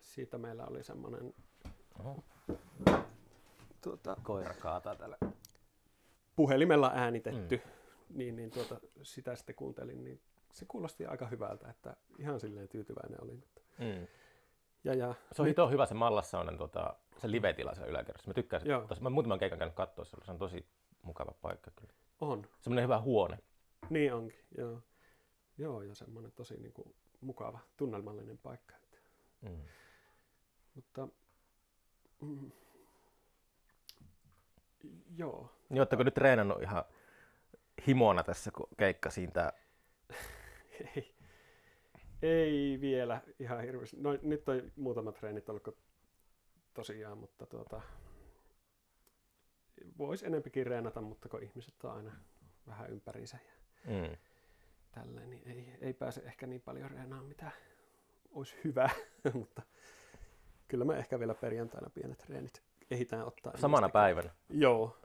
[0.00, 1.34] siitä meillä oli semmoinen
[3.82, 5.18] tuota, koira kaataa täällä.
[6.36, 8.18] puhelimella äänitetty, mm.
[8.18, 10.20] niin, niin tuota, sitä sitten kuuntelin, niin
[10.52, 13.42] se kuulosti aika hyvältä, että ihan silleen tyytyväinen olin.
[13.42, 13.60] Että.
[13.78, 14.06] Mm.
[14.84, 18.30] Ja, ja Se on hito hyvä se Mallassa on tuota, se live-tila siellä yläkerrassa.
[18.30, 18.86] Mä tykkään Joo.
[18.86, 20.66] Tos, mä muutaman keikan käynyt katsoa se on tosi
[21.02, 21.92] mukava paikka kyllä.
[22.20, 23.38] On, Semmoinen hyvä huone.
[23.90, 24.82] niin onkin, joo.
[25.58, 28.76] Joo, ja semmoinen tosi niin kuin, mukava, tunnelmallinen paikka.
[28.76, 28.98] Että.
[29.42, 29.60] Mm.
[30.74, 31.08] Mutta
[32.20, 32.50] mm,
[35.16, 36.84] joo, Niin ootteko nyt treenannut ihan
[37.86, 39.52] himona tässä, kun keikka siitä?
[40.94, 41.14] ei,
[42.22, 43.96] ei vielä ihan hirveästi.
[44.00, 45.78] No, nyt on muutamat treenit ollut
[46.74, 47.82] tosiaan, mutta tuota,
[49.98, 52.12] voisi enempikin reenata, mutta kun ihmiset on aina
[52.66, 53.52] vähän ympärinsä ja
[53.86, 54.16] Mm.
[54.92, 57.50] tälleen, niin ei, ei pääse ehkä niin paljon reenaamaan, mitä
[58.30, 58.90] olisi hyvä,
[59.34, 59.62] mutta
[60.68, 63.56] kyllä mä ehkä vielä perjantaina pienet treenit ehditään ottaa.
[63.56, 63.92] Samana ennestäkin.
[63.92, 64.30] päivänä?
[64.50, 64.96] Joo,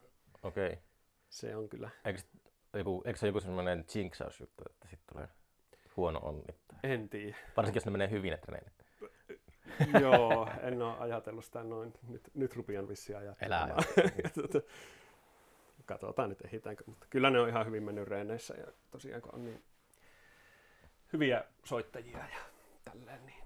[0.44, 0.68] Okei.
[0.68, 0.78] Okay.
[1.30, 1.90] se on kyllä.
[2.06, 2.20] Eikö,
[2.74, 5.28] joku, eikö se joku semmoinen jinksausjuttu, että sitten tulee
[5.98, 6.56] huono onni?
[6.84, 7.38] En tiedä.
[7.58, 8.83] Varsinkin jos ne menee hyvin ne treenit.
[10.02, 11.94] Joo, en ole ajatellut sitä noin.
[12.08, 13.70] Nyt, nyt rupian vissiin ajattelemaan.
[13.98, 14.62] Elää Tuota,
[15.86, 19.46] Katsotaan nyt ehitäänkö, mutta kyllä ne on ihan hyvin mennyt reeneissä ja tosiaan kun on
[19.46, 19.64] niin
[21.14, 22.40] hyviä soittajia ja
[22.86, 23.44] tälleen, niin,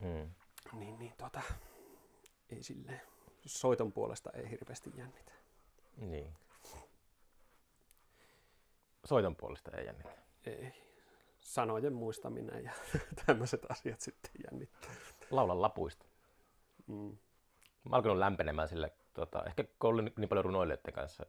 [0.00, 0.30] Mm.
[0.78, 1.40] niin, niin tota,
[2.50, 3.00] ei silleen,
[3.46, 5.32] soiton puolesta ei hirveästi jännitä.
[5.96, 6.34] Niin.
[9.04, 10.10] Soiton puolesta ei jännitä.
[10.46, 10.72] Ei.
[11.40, 12.72] Sanojen muistaminen ja
[13.26, 14.90] tämmöiset asiat sitten jännittää.
[15.30, 16.06] Laula lapuista.
[16.86, 17.16] Mm.
[17.84, 21.26] Mä alkanut lämpenemään sille, tota, ehkä kun olin niin paljon runoilijoiden kanssa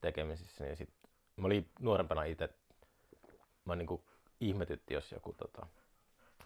[0.00, 0.90] tekemisissä, niin sit,
[1.36, 2.48] mä olin nuorempana itse,
[3.64, 4.02] mä niin
[4.40, 5.66] ihmetytti, jos joku tota,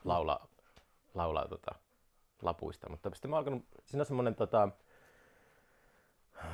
[0.04, 0.48] laulaa,
[1.14, 1.74] laulaa tota,
[2.42, 4.68] lapuista, mutta sitten mä alkanut, siinä on semmoinen, tota,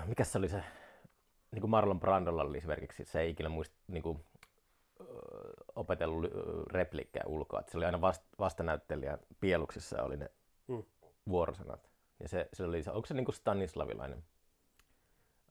[0.07, 0.65] mikä se oli se,
[1.51, 4.25] niin kuin Marlon Brandolla oli esimerkiksi, se ei ikinä muista, niin kuin,
[5.75, 10.31] opetellut ö, repliikkejä ulkoa, että se oli aina vast, vastanäyttelijä pieluksissa oli ne
[10.69, 10.83] Mm.
[11.29, 11.91] vuorosanat.
[12.21, 14.25] Ja se, se oli, se- onko se niin kuin Stanislavilainen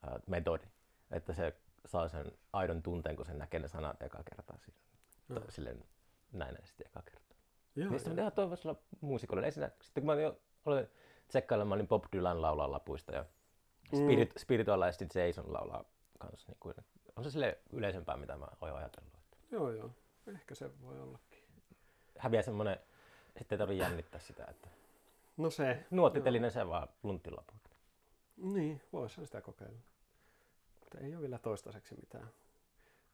[0.04, 0.64] ää, metodi,
[1.12, 4.80] että se saa sen aidon tunteen, kun se näkee ne sanat eka kertaa siinä.
[5.30, 5.40] Joo.
[5.40, 5.84] Tai Silleen
[6.32, 7.38] näennäisesti eka kertaa.
[7.76, 9.52] Joo, Niin sitten mä toivoisi olla muusikolle.
[9.52, 10.90] Siinä, sitten kun mä jo olen
[11.28, 13.26] tsekkailemaan, niin Bob Dylan laulaa lapuista ja
[13.96, 15.86] Spirit, Spiritualisti Jason laulaa
[16.20, 16.48] kanssa.
[16.52, 16.76] Niin kuin,
[17.16, 19.13] on se sille yleisempää, mitä mä oon ajatellut.
[19.54, 19.92] Joo, joo.
[20.28, 21.44] Ehkä se voi ollakin.
[22.20, 22.80] häviää semmoinen,
[23.38, 24.70] sitten ei tarvitse jännittää sitä, että
[25.38, 25.86] No se.
[25.92, 27.62] nuottitelinen se vaan lunttilaput.
[28.38, 29.80] Niin, voisihan sitä kokeilla.
[30.80, 32.30] Mutta ei ole vielä toistaiseksi mitään,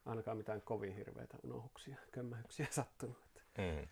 [0.06, 3.18] ainakaan mitään kovin hirveitä unohuksia, kömmähyksiä sattunut.
[3.58, 3.88] Mm.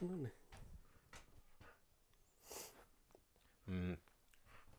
[0.00, 0.32] No niin.
[3.66, 3.96] Mm.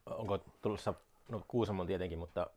[0.05, 0.93] Onko tulossa,
[1.29, 2.47] no Kuusamon tietenkin, mutta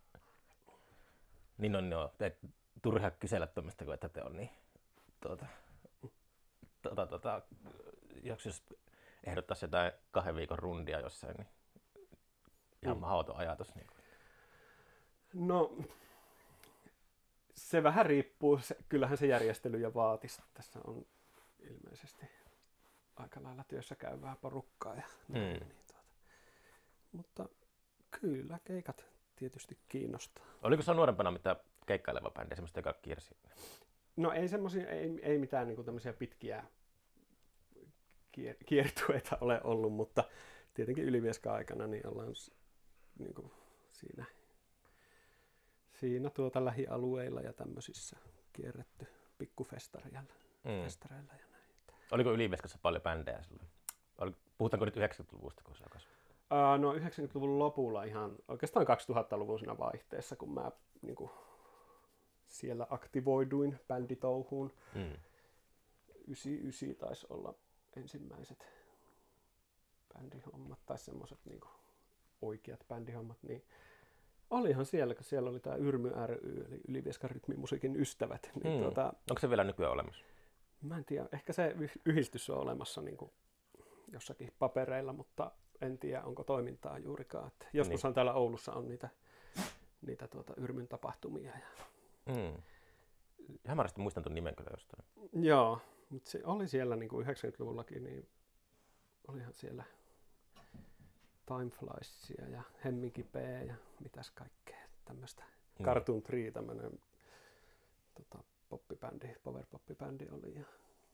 [1.59, 2.39] niin on joo, et
[2.83, 4.51] turha kysellä tuommoista, kun että te on niin,
[5.21, 5.47] tuota,
[6.83, 7.43] tuota, tuota,
[8.23, 8.63] jos, jos
[9.25, 11.49] ehdottaisi jotain kahden viikon rundia jossain, niin
[12.83, 13.01] ihan Mm.
[13.01, 13.75] mahdoton ajatus.
[13.75, 13.87] Niin.
[15.33, 15.77] No,
[17.55, 18.59] se vähän riippuu.
[18.59, 20.43] Se, kyllähän se järjestely ja vaatisi.
[20.55, 21.07] Tässä on
[21.61, 22.27] ilmeisesti
[23.17, 24.95] aika lailla työssä käyvää porukkaa.
[24.95, 25.35] Ja Mm.
[25.35, 26.03] niin tuota.
[27.13, 27.49] Mutta
[28.21, 29.05] kyllä keikat
[29.37, 30.45] tietysti kiinnostaa.
[30.63, 33.37] Oliko se nuorempana mitä keikkaileva bändi, semmoista, joka kiersi?
[34.17, 36.65] No ei semmoisia, ei, ei mitään niin tämmöisiä pitkiä
[38.39, 40.25] kier- kiertueita ole ollut, mutta
[40.75, 42.33] tietenkin Ylivieska-aikana niin ollaan
[43.19, 43.51] niin kuin
[43.93, 44.25] siinä,
[45.93, 48.17] siinä tuota lähialueilla ja tämmöisissä
[48.53, 49.07] kierretty
[49.39, 50.21] pikkufestareilla
[50.65, 50.83] Mm.
[50.83, 51.65] festareilla ja näin.
[52.13, 53.69] Oliko Ylivieskassa paljon bändejä silloin?
[54.19, 56.01] Oli- Puhutaanko nyt 90-luvusta, kun se alkoi?
[56.79, 60.71] No 90-luvun lopulla ihan oikeastaan 2000-luvun siinä vaihteessa, kun mä
[61.03, 61.31] niin kuin,
[62.47, 64.73] siellä aktivoiduin bänditouhuun.
[64.95, 65.17] Mm.
[66.27, 67.55] 99 taisi olla
[67.97, 68.67] ensimmäiset
[70.15, 71.61] bändihommat tai semmoiset niin
[72.43, 73.65] oikeat bändihommat, niin
[74.51, 78.51] olihan siellä, kun siellä oli tämä Yrmy ry, eli Ylivieskan rytmimusiikin ystävät.
[78.63, 78.83] Niin Mm.
[78.83, 80.25] tuota, Onko se vielä nykyään olemassa?
[80.83, 83.31] Mä en tiedä, ehkä se yh- yhdistys on olemassa niin kuin
[84.13, 85.51] jossakin papereilla, mutta
[85.85, 87.47] en tiedä, onko toimintaa juurikaan.
[87.47, 88.15] Että joskushan Niin.
[88.15, 89.09] täällä Oulussa on niitä,
[90.07, 91.51] niitä tuota Yrmyn tapahtumia.
[91.51, 91.67] Ja...
[92.35, 92.63] Mm.
[93.67, 95.05] Hämärästi muistan tuon nimen kyllä jostain.
[95.33, 98.29] Joo, mutta se oli siellä niin kuin 90-luvullakin, niin
[99.29, 99.85] olihan siellä
[101.47, 103.35] Time Flyssia ja Hemminki P
[103.67, 105.45] ja mitäs kaikkea tämmöistä.
[105.79, 105.85] Mm.
[105.85, 106.91] Cartoon Tree, tämmöinen
[108.15, 110.55] tota, poppibändi, power poppibändi oli.
[110.55, 110.65] Ja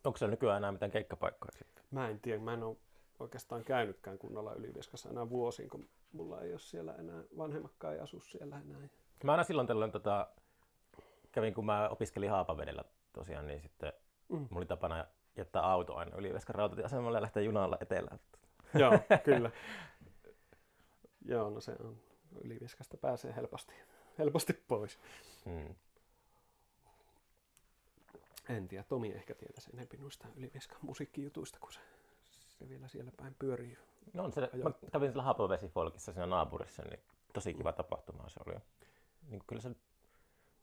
[0.05, 1.85] Onko siellä nykyään enää mitään keikkapaikkoja sitten?
[1.91, 2.77] Mä en tiedä, mä en ole
[3.21, 8.21] oikeastaan käynytkään kunnolla Ylivieskassa enää vuosiin, kun mulla ei ole siellä enää, vanhemmakkaan ei asu
[8.21, 8.89] siellä enää.
[9.25, 10.29] Mä aina silloin tällöin tota,
[11.33, 13.93] kävin, kun mä opiskelin Haapavedellä tosiaan, niin sitten
[14.29, 14.37] mm.
[14.37, 15.07] mulla oli tapana
[15.37, 18.21] jättää auto aina Ylivieskan rautatieasemalle ja lähteä junalla etelään.
[18.75, 18.93] Joo,
[19.25, 19.51] kyllä.
[21.25, 21.97] Joo, no se on,
[22.45, 23.75] Ylivieskasta pääsee helposti,
[24.19, 24.99] helposti pois.
[25.45, 25.75] Mm.
[28.49, 31.81] En tiedä, Tomi ehkä tietäisi enemmän noista Ylivieskan musiikkijutuista, kun se,
[32.61, 33.79] se vielä siellä päin pyörii.
[34.13, 37.01] No on se, mä kävin sillä Haapavesifolkissa siinä naapurissa, niin
[37.33, 38.55] tosi kiva tapahtuma se oli.
[39.29, 39.71] Niin kyllä se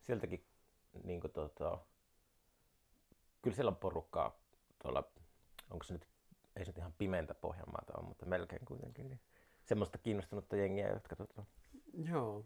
[0.01, 0.45] sieltäkin,
[1.03, 1.77] niin kuin tota,
[3.41, 4.39] kyllä siellä on porukkaa
[4.81, 5.03] tuolla,
[5.69, 6.07] onko se nyt,
[6.55, 9.09] ei se nyt ihan pimeäntä Pohjanmaata ole, mutta melkein kuitenkin.
[9.09, 9.19] Niin
[9.65, 11.43] semmoista kiinnostunutta jengiä, jotka tota,
[11.93, 12.45] Joo.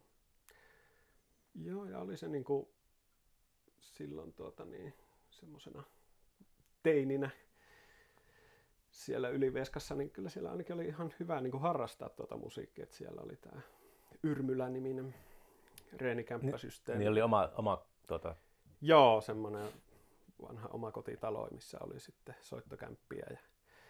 [1.55, 2.67] Joo, ja oli se niin kuin
[3.79, 4.93] silloin tuota niin,
[5.29, 5.83] semmoisena
[6.83, 7.29] teininä
[8.91, 12.83] siellä Ylivieskassa, niin kyllä siellä ainakin oli ihan hyvä niin kuin harrastaa tuota musiikkia.
[12.83, 13.61] Että siellä oli tämä
[14.23, 15.15] Yrmylä-niminen
[15.97, 16.99] reenikämppäsysteemi.
[16.99, 18.35] niin oli oma, oma tota,
[18.81, 19.69] Joo, semmoinen
[20.41, 23.37] vanha omakotitalo, missä oli sitten soittokämppiä ja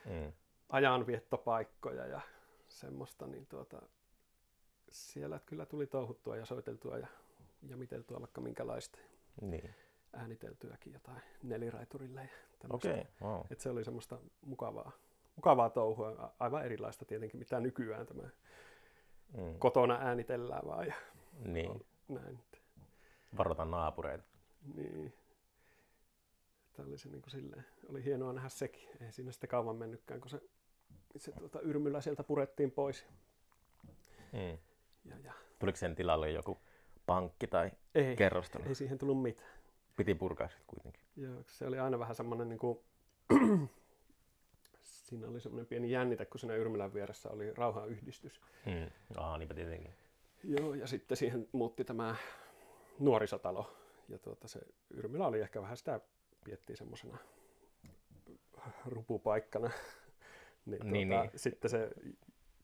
[0.06, 0.34] mm,
[0.70, 2.22] ajanviettopaikkoja ja
[2.68, 3.82] semmoista, niin tuota,
[4.90, 7.08] siellä kyllä tuli touhuttua ja soiteltua ja
[7.68, 8.98] jamiteltua vaikka minkälaista
[9.42, 9.76] niin.
[10.14, 12.51] ääniteltyäkin jotain neliraiturille ja.
[12.70, 13.42] Okei, okay, wow.
[13.50, 14.92] Et se oli semmoista mukavaa,
[15.36, 18.24] mukavaa touhua, aivan erilaista tietenkin mitä nykyään tämä
[19.38, 20.94] Mm, kotona äänitellään vaan ja
[21.46, 22.40] niin, näin.
[23.38, 24.24] varoitan naapureita.
[24.76, 25.14] Niin.
[26.74, 28.90] Tämä oli se niin kuin silleen, oli hienoa nähdä sekin.
[29.02, 30.42] Ei siinä sitten kauan mennytkään, kun se,
[31.18, 33.06] se tuota, yrmyllä sieltä purettiin pois.
[34.34, 34.58] Mm.
[35.06, 35.34] Ja, ja.
[35.60, 36.58] Tuliko sen tilalle joku
[37.06, 38.66] pankki tai Ei, kerrostalo?
[38.68, 39.50] ei siihen tullut mitään.
[40.02, 41.04] Piti purkaa sitten kuitenkin.
[41.16, 42.80] Joo, se oli aina vähän semmoinen, niin kuin,
[44.82, 48.42] siinä oli semmoinen pieni jännite, kun siinä Yrmylän vieressä oli rauhanyhdistys.
[48.66, 48.92] Mm.
[49.18, 49.94] Aha, niinpä tietenkin.
[50.44, 52.16] Joo, ja sitten siihen muutti tämä
[53.00, 53.74] nuorisotalo.
[54.10, 54.60] Ja tuota, se
[54.90, 56.00] Yrmylä oli ehkä vähän sitä,
[56.44, 57.18] piettiin semmoisena
[58.86, 59.70] rupupaikkana.
[60.66, 61.32] niin, tuota, Niin, niin, niin.
[61.36, 61.90] Sitten se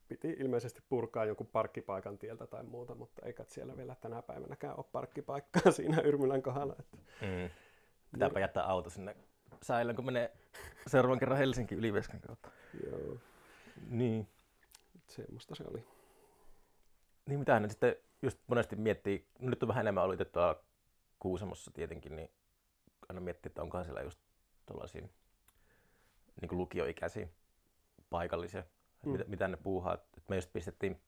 [0.07, 4.85] piti ilmeisesti purkaa jonkun parkkipaikan tieltä tai muuta, mutta eikä siellä vielä tänä päivänäkään ole
[4.91, 6.75] parkkipaikkaa siinä Yrmylän kohdalla.
[6.79, 7.49] Että, Mm.
[8.11, 9.15] Pitääpä jättää auto sinne
[9.61, 10.33] säilön, kun menee
[10.87, 12.49] seuraavan kerran Helsinki Ylivieskan kautta.
[12.85, 13.17] joo,
[13.89, 14.27] Niin.
[15.07, 15.83] semmoista se oli.
[17.25, 20.63] Niin mitä nyt sitten just monesti miettii, no nyt on vähän enemmän ollut tuolla
[21.19, 22.31] Kuusamossa tietenkin, niin
[23.09, 24.19] aina miettii, että onkohan siellä just
[24.65, 25.01] tuollaisia
[26.41, 27.27] niin lukioikäisiä
[28.09, 28.63] paikallisia,
[29.05, 29.11] mm.
[29.11, 29.93] mitä, mitä ne puuhaa.
[29.93, 31.01] Et me just pistettiin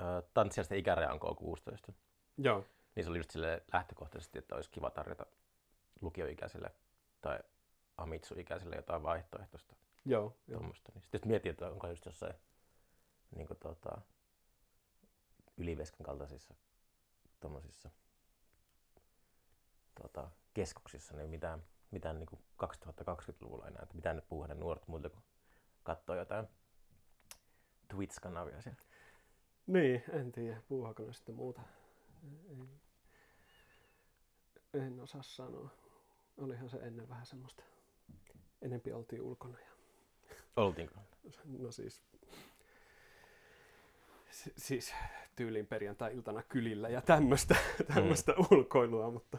[0.00, 1.92] äh, tanssijaisten ikäraja on 16
[2.38, 5.26] Joo, niin se oli just sille lähtökohtaisesti, että olisi kiva tarjota
[6.00, 6.74] lukioikäisille
[7.20, 7.38] tai
[7.96, 10.58] amitsu-ikäisille jotain vaihtoehtoista joo, joo.
[10.58, 10.92] tuommoista.
[10.94, 12.34] Niin sitten mietin, että onko just jossain
[13.36, 14.00] niin kuin, tota,
[15.56, 16.54] Yliveskan kaltaisissa
[17.40, 17.90] tuommoisissa
[20.02, 24.88] tota, keskuksissa niin mitään, mitään niin kuin 2020-luvulla enää, että mitään ne puhua ne nuoret
[24.88, 25.24] muuta kuin
[25.82, 26.48] katsoo jotain
[27.90, 28.80] Twitch-kanavia siellä.
[29.66, 31.60] Niin, en tiedä, puuhaako ne sitten muuta.
[34.74, 35.70] Ei, en osaa sanoa.
[36.38, 37.62] Olihan se ennen vähän semmoista.
[38.62, 39.58] Enempi oltiin ulkona.
[39.60, 39.70] Ja,
[40.56, 40.94] Oltiinko?
[41.58, 42.02] no siis,
[44.30, 44.94] si- siis
[45.36, 47.56] tyyliin perjantai-iltana kylillä ja tämmöistä,
[47.94, 49.38] tämmöistä ulkoilua, mutta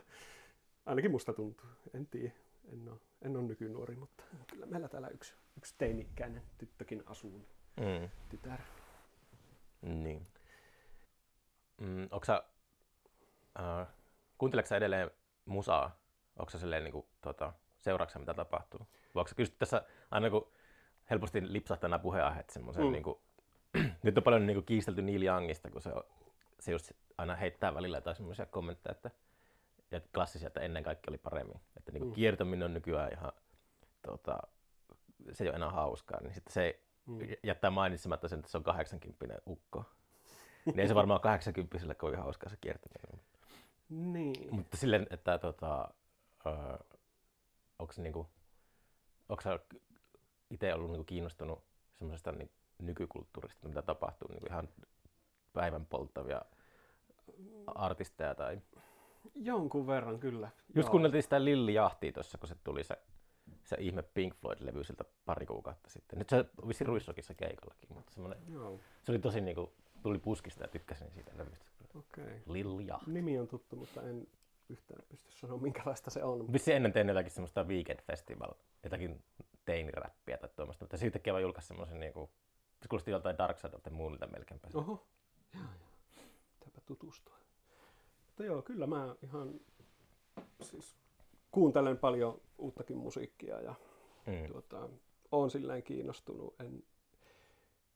[0.86, 1.68] ainakin musta tuntuu.
[1.94, 2.32] En tiedä.
[2.74, 7.46] En ole, en ole nykynuori, mutta kyllä meillä täällä yksi, yksi teini-ikäinen tyttökin asuu,
[7.78, 8.10] Mm.
[8.30, 8.60] tytär.
[9.82, 10.28] Niin.
[11.82, 12.44] Mm, onko sä,
[13.60, 13.88] äh,
[14.38, 15.12] kuunteleeko sä edelleen
[15.46, 16.00] musaa?
[16.40, 18.80] Onko sä silleen niin kuin, tota, seuraatko mitä tapahtuu?
[19.16, 20.52] Vai onko sä, tässä aina kun
[21.10, 22.92] helposti lipsahtaa nämä puheenaiheet semmoisen, mm.
[22.92, 23.20] niin kuin,
[24.04, 26.04] nyt on paljon niin kuin, kiistelty Neil Youngista, kun se, on,
[26.60, 29.12] se just aina heittää välillä jotain semmoisia kommentteja, että,
[29.92, 31.62] että klassisia, että ennen kaikkea oli paremmin.
[31.78, 32.16] Että niin kuin, mm.
[32.16, 33.32] kiertäminen on nykyään ihan,
[34.02, 34.38] tota,
[35.32, 37.20] se ei ole enää hauskaa, niin sitten se mm.
[37.44, 39.86] jättää mainitsematta sen, että se on 80 ukko.
[40.66, 43.22] niin ei se varmaan 80 kovin hauskaa se kiertäminen.
[43.90, 44.56] Niin.
[44.56, 45.94] Mutta silleen, että tota,
[46.46, 46.78] öö,
[47.80, 48.28] onko niinku,
[49.30, 49.44] onko
[50.50, 51.64] itse ollut niinku kiinnostunut
[51.96, 54.70] semmoisesta niin nykykulttuurista, mitä tapahtuu, niinku ihan
[55.54, 56.42] päivän polttavia
[57.68, 58.62] artisteja tai...
[59.36, 60.50] Jonkun verran kyllä.
[60.76, 60.92] Just Joo.
[60.92, 62.98] kuunneltiin sitä Lilli Jahtia tuossa, kun se tuli se,
[63.64, 66.20] se ihme Pink Floyd-levy siltä pari kuukautta sitten.
[66.20, 68.80] Nyt se vissi Ruissokissa keikallakin, mutta semmoinen, Joo.
[69.04, 71.66] se oli tosi niinku, tuli puskista ja tykkäsin siitä levystä.
[71.96, 72.24] Okei.
[72.24, 72.40] Okay.
[72.46, 73.08] Lil Yacht.
[73.08, 74.28] Nimi on tuttu, mutta en
[74.70, 76.54] yhtään pysty sanoa, minkälaista se on.
[76.54, 79.24] Vissi ennen tein jotakin semmoista Weekend Festival, jotakin
[79.66, 82.30] teiniräppiä tai tuommoista, mutta siitäkin vaan julkaisi semmoisen niinku,
[82.82, 84.68] se kuulosti joltain Dark Side of the Moonilta melkeinpä.
[84.74, 85.08] Oho,
[85.54, 85.90] joo joo.
[86.60, 87.36] Pitääpä tutustua.
[88.26, 89.60] Mutta joo, kyllä mä ihan
[90.62, 90.96] siis
[91.52, 93.76] kuuntelen paljon uuttakin musiikkia ja
[94.28, 94.48] mm.
[94.48, 94.90] tuota,
[95.32, 96.56] on silleen kiinnostunut.
[96.62, 96.84] En,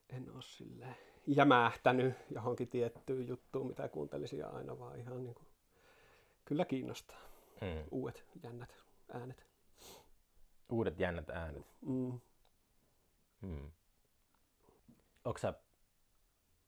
[0.09, 0.95] en ole silleen
[1.27, 5.47] jämähtänyt johonkin tiettyyn juttuun, mitä kuuntelisin aina, vaan ihan niin kuin,
[6.45, 7.19] kyllä kiinnostaa.
[7.61, 7.87] Mm.
[7.91, 8.77] Uudet jännät
[9.13, 9.45] äänet.
[10.69, 11.65] Uudet jännät äänet.
[11.81, 12.19] Mm.
[13.41, 13.71] Hmm.
[15.25, 15.53] Onko sä,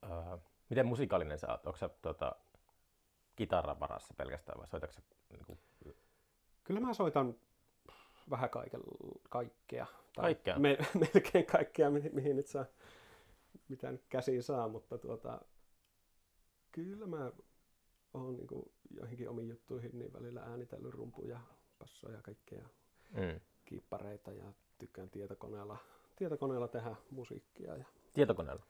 [0.05, 1.65] uh, miten musikaalinen sä oot?
[1.65, 2.35] Onko sä tota,
[3.35, 5.59] kitaran varassa pelkästään vai soitatko sä niin kuin...
[6.67, 7.35] Kyllä mä soitan
[8.29, 8.81] vähän kaiken,
[9.29, 9.85] kaikkea.
[9.85, 10.59] Tai Kaikkea?
[10.59, 10.77] Me,
[11.13, 12.65] melkein kaikkea, mihin, mihin nyt saa,
[13.69, 15.41] mitä nyt käsiin saa, mutta tuota,
[16.71, 17.31] kyllä mä
[18.13, 21.39] oon niin kuin joihinkin omiin juttuihin niin välillä äänitellyt rumpuja,
[21.79, 22.67] passoja ja kaikkea,
[23.11, 23.39] Mm.
[23.65, 25.77] kiippareita ja tykkään tietokoneella,
[26.15, 27.75] tietokoneella tehdä musiikkia.
[27.75, 28.63] Ja, Tietokoneella?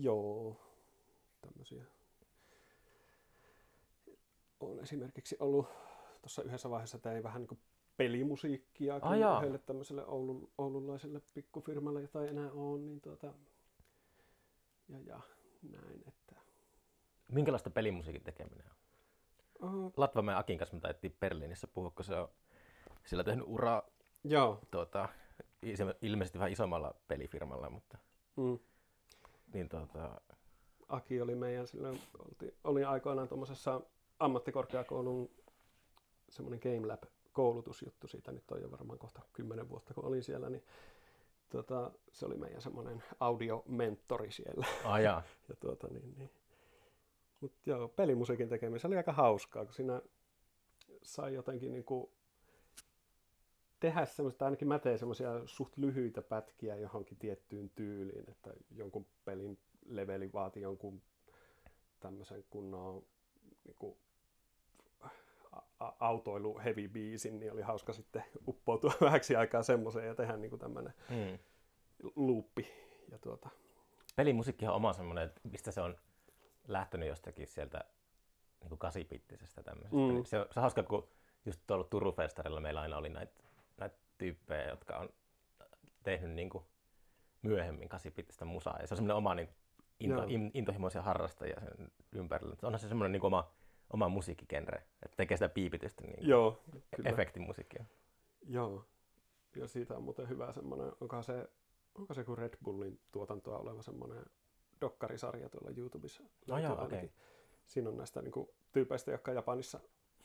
[0.00, 0.56] joo,
[1.40, 1.84] tämmöisiä.
[4.60, 5.66] On esimerkiksi ollut
[6.24, 7.60] tuossa yhdessä vaiheessa tein vähän niin kuin
[7.96, 13.26] pelimusiikkia Ah, yhdelle tämmöiselle Oulun, oululaiselle pikkufirmalle, jota ei enää ole, niin tuota,
[14.88, 15.20] ja, ja
[15.62, 16.36] näin, että
[17.28, 18.66] Minkälaista pelimusiikin tekeminen
[19.60, 19.74] on?
[19.84, 22.28] uh, Latvamäen Akin kanssa me taidettiin Berliinissä puhua, kun se on
[23.06, 23.82] sillä tehnyt uraa
[24.24, 25.08] joo, tuota,
[25.66, 27.98] ise- ilmeisesti vähän isommalla pelifirmalla, mutta
[28.36, 28.58] mm.
[29.54, 30.20] niin tuota,
[30.88, 32.00] Aki oli meidän silloin,
[32.64, 33.80] oli aikoinaan tuommoisessa
[34.18, 35.30] ammattikorkeakoulun
[36.34, 40.50] semmoinen Game Lab koulutusjuttu, siitä nyt on jo varmaan kohta kymmenen vuotta, kun olin siellä,
[40.50, 40.64] niin
[41.50, 44.66] tota, se oli meidän semmoinen audiomentori siellä.
[44.84, 45.22] ajaa.
[45.48, 46.30] ja tuota, niin, niin.
[47.40, 50.02] Mutta joo, pelimusiikin tekeminen se oli aika hauskaa, kun siinä
[51.02, 52.10] sai jotenkin niin kuin
[53.80, 59.58] tehdä semmoista, ainakin mä tein semmoisia suht lyhyitä pätkiä johonkin tiettyyn tyyliin, että jonkun pelin
[59.86, 61.02] leveli vaati jonkun
[62.00, 63.02] tämmöisen kunnon
[63.64, 63.96] niin kuin,
[65.80, 70.94] autoilu heavy biisin, niin oli hauska sitten uppoutua vähäksi aikaa semmoiseen ja tehdä niin tämmöinen
[71.10, 71.38] Mm.
[72.16, 72.68] luuppi.
[73.10, 73.48] Ja tuota,
[74.16, 75.96] Pelimusiikki on oma semmoinen, että mistä se on
[76.68, 77.84] lähtenyt jostakin sieltä
[78.64, 79.96] niin kasipittisestä tämmöisestä.
[79.96, 80.14] Mm.
[80.14, 80.24] Mm.
[80.24, 81.08] Se, on, se on hauska, kun
[81.46, 83.42] just tuolla Turun festarilla meillä aina oli näitä,
[83.76, 85.08] näitä tyyppejä, jotka on
[86.02, 86.64] tehnyt niin kuin
[87.42, 88.78] myöhemmin kasipittistä musaa.
[88.80, 89.48] Ja se on semmoinen oma niin
[90.00, 92.56] into, in, intohimoisia harrastajia sen ympärillä.
[92.62, 93.50] Onhan se semmoinen niin oma,
[93.92, 96.62] oma musiikkigenre, että tekee sitä piipitystä niin joo,
[96.96, 97.10] kyllä.
[97.10, 97.84] efektimusiikkia.
[98.46, 98.84] Joo.
[99.56, 101.48] Ja siitä on muuten hyvä semmoinen, onko se,
[101.94, 104.24] onko se kuin Red Bullin tuotantoa oleva semmoinen
[104.80, 106.22] dokkarisarja tuolla YouTubessa.
[106.46, 106.84] No joo, okei.
[106.84, 107.12] ainakin.
[107.66, 109.80] Siinä on näistä niin kuin, tyypeistä, jotka Japanissa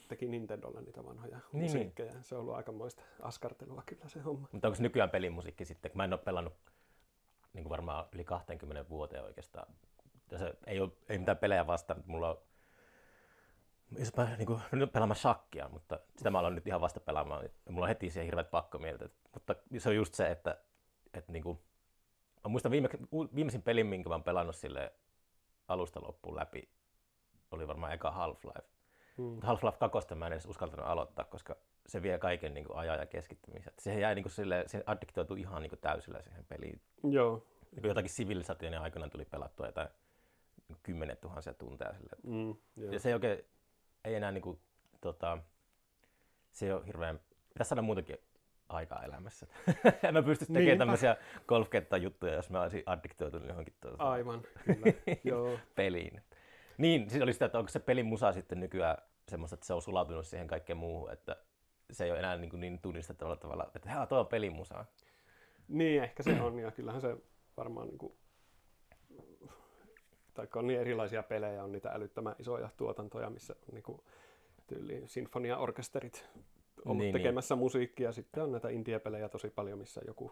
[0.08, 2.22] teki Nintendolle niitä vanhoja Niin, niin, musiikkeja.
[2.22, 4.48] Se on ollut aikamoista askartelua kyllä se homma.
[4.52, 6.54] Mutta onko nykyään pelimusiikki sitten, kun mä en ole pelannut
[7.54, 9.74] niin kuin varmaan yli 20 vuoteen oikeastaan.
[10.38, 12.38] Se ei ole ei mitään pelejä vastaan, mutta mulla on
[13.98, 17.44] jos mä niin kuin, nyt pelaamaan shakkia, mutta sitä mä aloin nyt ihan vasta pelaamaan.
[17.66, 19.10] Ja mulla on heti siihen hirveät pakkomieltä.
[19.34, 20.58] Mutta se on just se, että,
[21.14, 21.60] että niin kuin,
[22.44, 22.90] mä muistan viime,
[23.36, 24.94] viimeisin pelin, minkä mä oon pelannut sille
[25.68, 26.70] alusta loppuun läpi,
[27.52, 28.68] oli varmaan eka Half-Life.
[29.18, 29.40] Hmm.
[29.40, 31.56] Half-Life 2 mä en edes uskaltanut aloittaa, koska
[31.88, 33.74] se vie kaiken niin kuin, ajan ja keskittymisen.
[33.80, 36.82] Se jäi niin kuin, sille, se addiktoitu ihan niin kuin, täysillä siihen peliin.
[37.04, 37.46] Joo.
[37.72, 39.90] Niin kuin jotakin sivilisaation aikana tuli pelattua jotain
[40.84, 42.16] kymmenet tuhansia tunteja sille.
[42.24, 42.92] Mm, joo.
[42.92, 43.46] Ja se ei oikein,
[44.06, 44.60] ei enää niin kuin,
[45.02, 45.38] tota,
[46.52, 47.20] se ei ole hirveän,
[47.54, 48.18] pitäisi saada muutenkin
[48.70, 49.48] aikaa elämässä.
[50.08, 50.82] en mä pystyisi tekemään Niinpä.
[50.82, 54.94] tämmöisiä golfketta-juttuja, jos mä olisin addiktoitunut johonkin tuota, Aivan, kyllä.
[55.24, 55.60] joo.
[55.76, 56.22] peliin.
[56.78, 58.98] Niin, siis oli sitä, että onko se pelin musa sitten nykyään
[59.28, 61.36] semmoista, että se on sulautunut siihen kaikkeen muuhun, että
[61.92, 64.86] se ei ole enää niin, kuin niin tunnistettavalla tavalla, että haa, tuo on pelin musa.
[65.68, 67.18] Niin, ehkä se on, ja kyllähän se
[67.58, 68.14] varmaan niin kuin,
[70.40, 74.02] tai on niin erilaisia pelejä, on niitä älyttömän isoja tuotantoja, missä on niin kuin,
[74.68, 76.26] tyyliin sinfoniaorkesterit
[76.86, 77.60] ollut Niin, tekemässä niin.
[77.60, 78.12] musiikkia.
[78.12, 80.32] Sitten on näitä indie-pelejä tosi paljon, missä joku,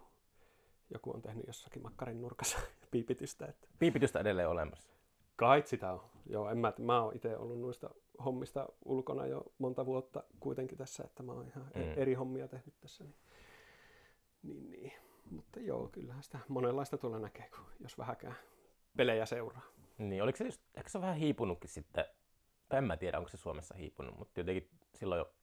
[0.94, 2.60] joku on tehnyt jossakin makkarin nurkassa
[2.92, 3.46] piipitystä.
[3.46, 4.90] Että Piipitystä edelleen olemassa.
[5.36, 6.02] Kait sitä on.
[6.30, 7.90] Joo, en mä, mä oon itse ollut noista
[8.26, 11.82] hommista ulkona jo monta vuotta kuitenkin tässä, että mä oon ihan Mm.
[11.82, 11.94] mm.
[11.96, 13.04] eri hommia tehnyt tässä.
[13.04, 13.16] Niin,
[14.44, 14.94] niin, niin.
[15.32, 18.36] Mutta joo, kyllähän sitä monenlaista tuolla näkee, kun jos vähäkään
[18.98, 19.62] pelejä seuraa.
[19.98, 22.06] Niin, oliko se just, ehkä se on vähän hiipunutkin sitten,
[22.70, 25.34] tai en mä tiedä, onko se Suomessa hiipunut, mutta jotenkin silloin jo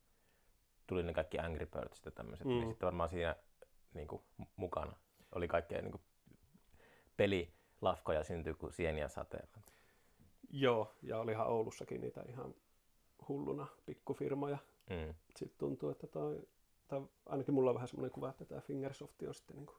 [0.86, 2.50] tuli ne kaikki Angry Birds ja tämmöiset, mm.
[2.50, 2.68] niin Mm.
[2.70, 3.36] sitten varmaan siinä
[3.94, 4.22] niin kuin,
[4.56, 4.96] mukana
[5.32, 6.02] oli kaikkea niin kuin,
[7.16, 9.60] pelilafkoja syntyy kuin sieniä sateella.
[10.50, 12.54] Joo, ja olihan Oulussakin niitä ihan
[13.28, 14.58] hulluna pikkufirmoja.
[14.90, 15.14] Mm.
[15.36, 16.48] Sitten tuntuu, että toi,
[16.88, 19.76] tai ainakin mulla on vähän semmoinen kuva, että tämä Fingersoft on sitten niin kuin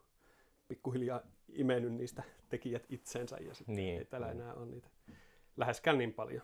[0.67, 3.97] pikkuhiljaa imennyt niistä tekijät itsensä ja sitten Niin.
[3.99, 4.89] ei täällä enää ole niitä
[5.57, 6.41] läheskään niin paljon.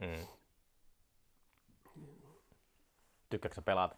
[0.00, 0.26] Mm.
[3.30, 3.96] Tykkääkö sä pelata?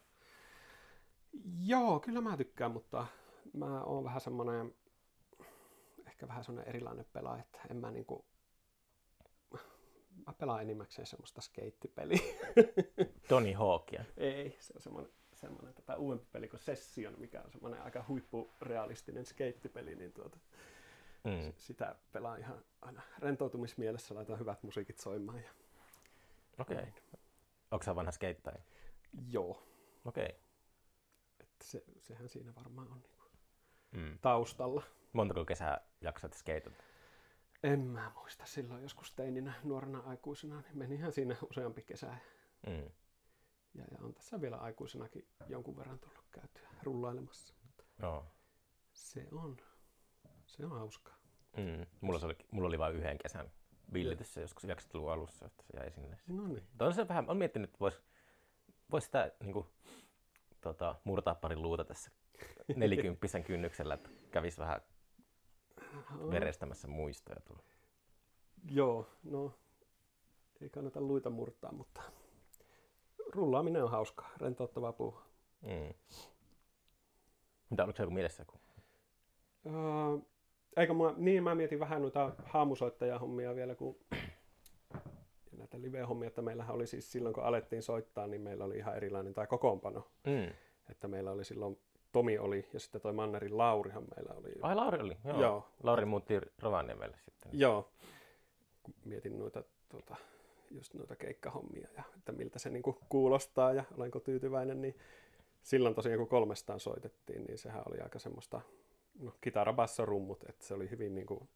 [1.64, 3.06] Joo, kyllä mä tykkään, mutta
[3.52, 4.74] mä oon vähän semmoinen,
[6.06, 8.24] ehkä vähän semmoinen erilainen pelaaja, että en mä niinku,
[10.26, 12.18] mä pelaan enimmäkseen semmoista skeittipeliä.
[13.28, 14.04] Tony Hawkia.
[14.16, 15.12] Ei, se on semmoinen,
[15.42, 20.38] semmoinen tota uudempi peli kuin Session, mikä on semmoinen aika huippurealistinen skeittipeli, niin tuota,
[21.24, 21.52] Mm.
[21.56, 25.42] sitä pelaan ihan aina rentoutumismielessä, laitan hyvät musiikit soimaan.
[25.42, 25.50] Ja...
[26.58, 26.76] Okei.
[26.76, 26.92] Okay.
[27.70, 28.58] Onko sä vanha skeittaja?
[29.30, 29.62] Joo,
[30.04, 30.24] Okei.
[30.24, 30.38] Okay.
[31.40, 33.12] että se, sehän siinä varmaan on niin
[33.92, 34.18] Mm.
[34.18, 34.82] taustalla.
[35.12, 36.82] Montako kesää jaksat skeitata?
[37.62, 42.16] En mä muista silloin joskus teininä nuorena aikuisena, niin menihän siinä useampi kesä.
[42.66, 42.90] Mm.
[43.74, 47.54] Ja, ja on tässä vielä aikuisenakin jonkun verran tullut käytyä rullailemassa.
[48.02, 48.26] Joo.
[48.92, 49.56] Se on,
[50.46, 51.16] se on hauskaa.
[51.56, 51.86] Mm.
[52.00, 53.52] Mulla, se oli, mulla oli vain yhden kesän
[53.92, 56.18] villitys se joskus 90-luvun alussa, että se jäi sinne.
[56.26, 56.66] No niin.
[56.80, 57.98] On se vähän, on miettinyt, että voisi
[58.92, 59.66] vois sitä niin kuin,
[60.60, 62.10] tota, murtaa pari luuta tässä
[62.76, 64.80] nelikymppisen kynnyksellä, että kävisi vähän
[66.30, 67.62] verestämässä muistoja tuolla.
[68.70, 69.58] Joo, no
[70.60, 72.02] ei kannata luita murtaa, mutta
[73.32, 75.26] rullaaminen on hauskaa, rentouttavaa puuhaa.
[75.62, 75.94] Mm.
[77.70, 78.44] Mitä, oliko se joku mielessä?
[78.44, 78.60] Kun...
[79.66, 80.18] Öö,
[80.76, 83.96] eikö mä, niin mä mietin vähän noita haamusoittajahommia vielä, kun
[85.52, 88.96] ja näitä live-hommia, että meillähän oli siis silloin, kun alettiin soittaa, niin meillä oli ihan
[88.96, 90.06] erilainen tämä kokoonpano.
[90.26, 90.54] Mm.
[90.90, 91.78] Että meillä oli silloin,
[92.12, 94.52] Tomi oli ja sitten toi Mannerin Laurihan meillä oli.
[94.62, 95.40] Ai Lauri oli, joo.
[95.40, 95.68] Joo.
[95.82, 97.50] Lauri muutti Rovaniemelle sitten.
[97.60, 97.92] Joo,
[98.82, 100.16] kun mietin noita, tuota,
[100.74, 104.96] just noita keikkahommia ja että miltä se niin kuulostaa ja olenko tyytyväinen, niin
[105.62, 108.60] silloin tosiaan kun kolmestaan soitettiin, niin sehän oli aika semmoista,
[109.18, 111.48] no kitara, basso, rummut, että se oli hyvin niin kuin,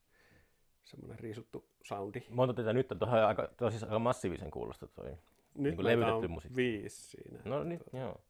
[0.85, 2.23] semmoinen riisuttu soundi.
[2.31, 5.07] Monta tätä nyt on tuohon aika, tuo siis aika massiivisen kuulosta toi.
[5.11, 5.19] Nyt
[5.55, 6.57] Niin kuin levytetty on musiikki.
[6.57, 8.21] viisi siinä, No niin, joo.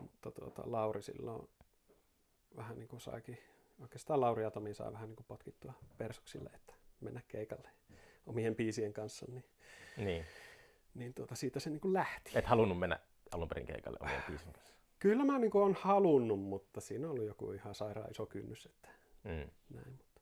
[0.00, 1.48] mutta tuota, Lauri silloin
[2.56, 3.38] vähän niin kuin saikin,
[3.82, 7.68] oikeastaan Lauri ja Tomi saa vähän niin kuin potkittua persoksille, että mennä keikalle
[8.26, 9.44] omien biisien kanssa, niin,
[9.96, 10.24] Niin.
[10.94, 12.30] niin tuota, siitä se niin kuin lähti.
[12.34, 12.98] Et halunnut mennä
[13.32, 14.72] alun perin keikalle omien biisin kanssa.
[14.98, 18.66] Kyllä mä niin kuin on halunnut, mutta siinä on ollut joku ihan sairaan iso kynnys,
[18.66, 18.88] että
[19.24, 19.50] Mm.
[19.74, 19.90] näin.
[19.92, 20.20] Mutta,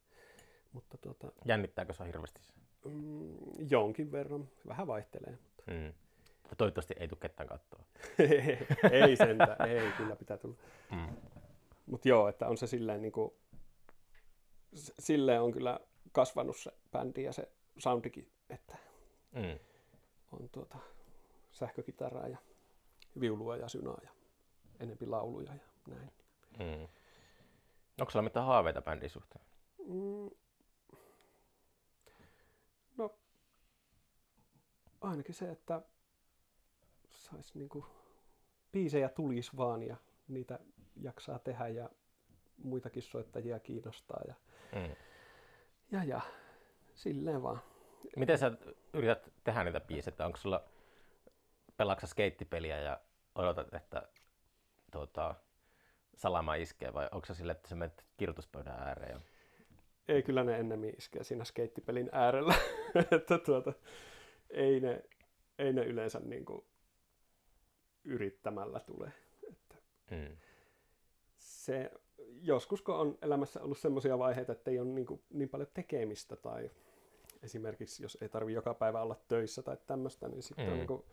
[0.72, 2.40] mutta tuota, Jännittääkö se hirveästi?
[2.84, 3.36] mm,
[3.70, 5.92] jonkin verran, vähän vaihtelee, mutta Mm.
[6.58, 7.84] Toivottavasti ei tule ketään kattoa.
[8.92, 10.56] ei sentään, ei kyllä pitää tulla.
[10.90, 11.16] Mm.
[11.86, 13.32] Mutta joo, että on se silleen niin kuin,
[14.98, 15.80] silleen on kyllä
[16.12, 17.48] kasvanut se bändi ja se
[17.78, 18.76] soundikin, että
[19.32, 19.58] Mm.
[20.32, 20.78] on tuota
[21.50, 22.38] sähkökitaraa ja
[23.20, 24.10] viulua ja synaa ja
[24.80, 26.12] enempi lauluja ja näin.
[26.58, 26.88] Mm.
[28.00, 29.44] Onko sulla mitään haaveita bändin suhteen?
[29.78, 30.30] Mm.
[32.96, 33.14] No,
[35.00, 35.82] ainakin se, että
[37.10, 37.86] sais niinku,
[38.72, 39.96] biisejä tulisi vaan ja
[40.28, 40.58] niitä
[40.96, 41.90] jaksaa tehdä ja
[42.64, 44.34] muitakin soittajia kiinnostaa ja,
[44.72, 44.96] Mm.
[45.90, 46.20] ja, ja
[47.00, 47.62] silleen vaan.
[48.16, 48.52] Miten sä
[48.92, 50.26] yrität tehdä niitä biisejä?
[50.26, 50.64] Onko sulla,
[51.76, 53.00] pelaatko skeittipeliä ja
[53.34, 54.08] odotat, että
[54.92, 55.34] tuota,
[56.14, 59.12] salama iskee vai onko se sille, että sä menet kirjoituspöydän ääreen?
[59.12, 59.20] Ja...
[60.08, 62.54] Ei kyllä ne ennemmin iskee siinä skeittipelin äärellä,
[63.16, 63.72] että tuota,
[64.50, 65.02] ei, ne,
[65.58, 66.66] ei ne yleensä niinku
[68.04, 69.12] yrittämällä tule.
[69.48, 69.76] Että
[70.10, 70.36] Mm.
[71.38, 71.90] se,
[72.42, 76.36] joskus kun on elämässä ollut semmoisia vaiheita, että ei ole niin, kuin, niin paljon tekemistä
[76.36, 76.70] tai
[77.42, 80.72] esimerkiksi jos ei tarvi joka päivä olla töissä tai tämmöistä, niin sitten Mm.
[80.72, 81.04] on niin kuin,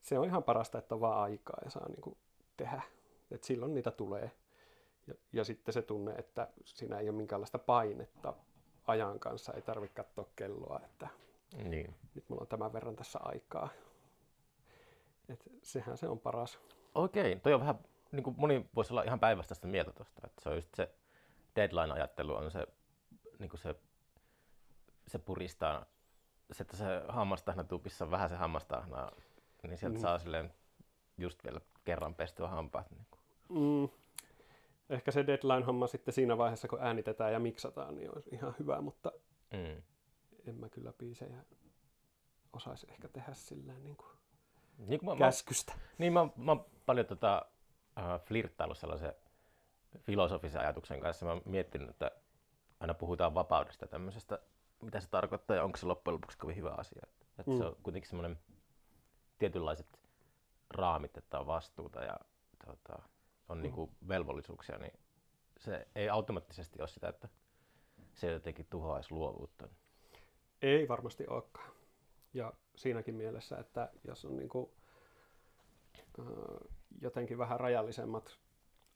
[0.00, 2.16] se on ihan parasta, että on vaan aikaa ja saa niin kuin
[2.56, 2.82] tehdä.
[3.30, 4.30] Et silloin niitä tulee.
[5.06, 8.34] Ja, ja sitten se tunne, että siinä ei ole minkäänlaista painetta
[8.86, 11.08] ajan kanssa, ei tarvitse katsoa kelloa, että
[11.64, 11.94] Niin.
[12.14, 13.68] nyt mulla on tämän verran tässä aikaa.
[15.28, 16.58] Et sehän se on paras.
[16.94, 17.78] Okei, toi on vähän,
[18.12, 20.90] niin kuin moni voisi olla ihan päinvastaista mieltä tuosta, että se on just se
[21.56, 22.66] deadline-ajattelu on se,
[23.38, 23.74] niin kuin se,
[25.08, 25.86] se puristaa,
[26.52, 29.12] se, että se hammastahna tupissa on vähän se hammastahnaa,
[29.62, 30.02] niin sieltä mm.
[30.02, 30.54] saa silleen
[31.18, 32.90] just vielä kerran pestyä hampaat.
[32.90, 33.20] Niin kuin.
[33.48, 33.88] Mm.
[34.90, 39.12] Ehkä se deadline-homma sitten siinä vaiheessa, kun äänitetään ja miksataan, niin olisi ihan hyvä, mutta
[39.52, 39.82] Mm.
[40.46, 41.44] en mä kyllä biisejä
[42.52, 44.08] osaisi ehkä tehdä silleen niin kuin
[44.78, 45.72] Niin, kuin mä, mä, käskystä.
[45.98, 47.46] niin mä, mä oon paljon tota,
[47.98, 49.14] äh, flirttaillut sellaisen
[50.00, 51.26] filosofisen ajatuksen kanssa.
[51.26, 52.10] Mä oon miettinyt, että
[52.80, 54.38] aina puhutaan vapaudesta tämmöisestä,
[54.82, 57.06] mitä se tarkoittaa ja onko se loppujen lopuksi kovin hyvä asia.
[57.38, 57.58] Että mm.
[57.58, 58.38] se on kuitenkin semmoinen
[59.38, 60.00] tietynlaiset
[60.70, 62.16] raamit, että on vastuuta ja
[62.66, 63.02] tota,
[63.48, 64.92] on niinku velvollisuuksia, niin
[65.58, 67.28] se ei automaattisesti ole sitä, että
[68.14, 69.68] se jotenkin tuhoaisi luovuutta.
[70.62, 71.72] Ei varmasti olekaan.
[72.34, 74.70] Ja siinäkin mielessä, että jos on niin kuin,
[76.18, 76.26] äh,
[77.00, 78.38] jotenkin vähän rajallisemmat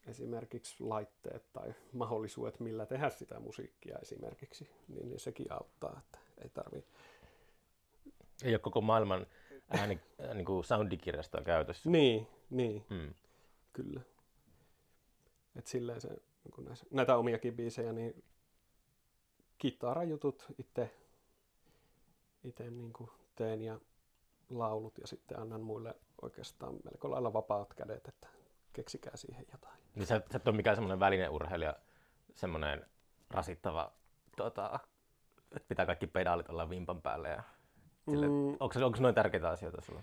[0.06, 6.48] esimerkiksi laitteet tai mahdollisuudet, millä tehdä sitä musiikkia esimerkiksi, niin, niin sekin auttaa, että ei
[6.48, 6.84] tarvi.
[8.44, 9.26] Ei ole koko maailman
[9.68, 11.90] ääni, äh, niin kuin soundikirjastoa käytössä.
[11.90, 13.14] Niin, niin, Mm.
[13.72, 14.00] kyllä.
[15.56, 18.24] Et silleen se, niin kuin näissä, näitä omiakin biisejä, niin
[19.58, 20.90] kitarajutut itse
[22.44, 22.92] itse niin
[23.36, 23.80] teen ja
[24.50, 28.28] laulut ja sitten annan muille oikeastaan melko lailla vapaat kädet, että
[28.72, 29.78] keksikää siihen jotain.
[29.94, 31.74] Niin sä, sä et ole mikään semmoinen välineurheilija,
[32.34, 32.86] semmoinen
[33.30, 33.92] rasittava,
[34.36, 34.78] tota,
[35.56, 37.28] että pitää kaikki pedaalit olla vimpan päälle.
[37.28, 37.42] Ja
[38.10, 38.48] sille, Mm.
[38.60, 40.02] onko, onko se noin tärkeitä asioita sulla?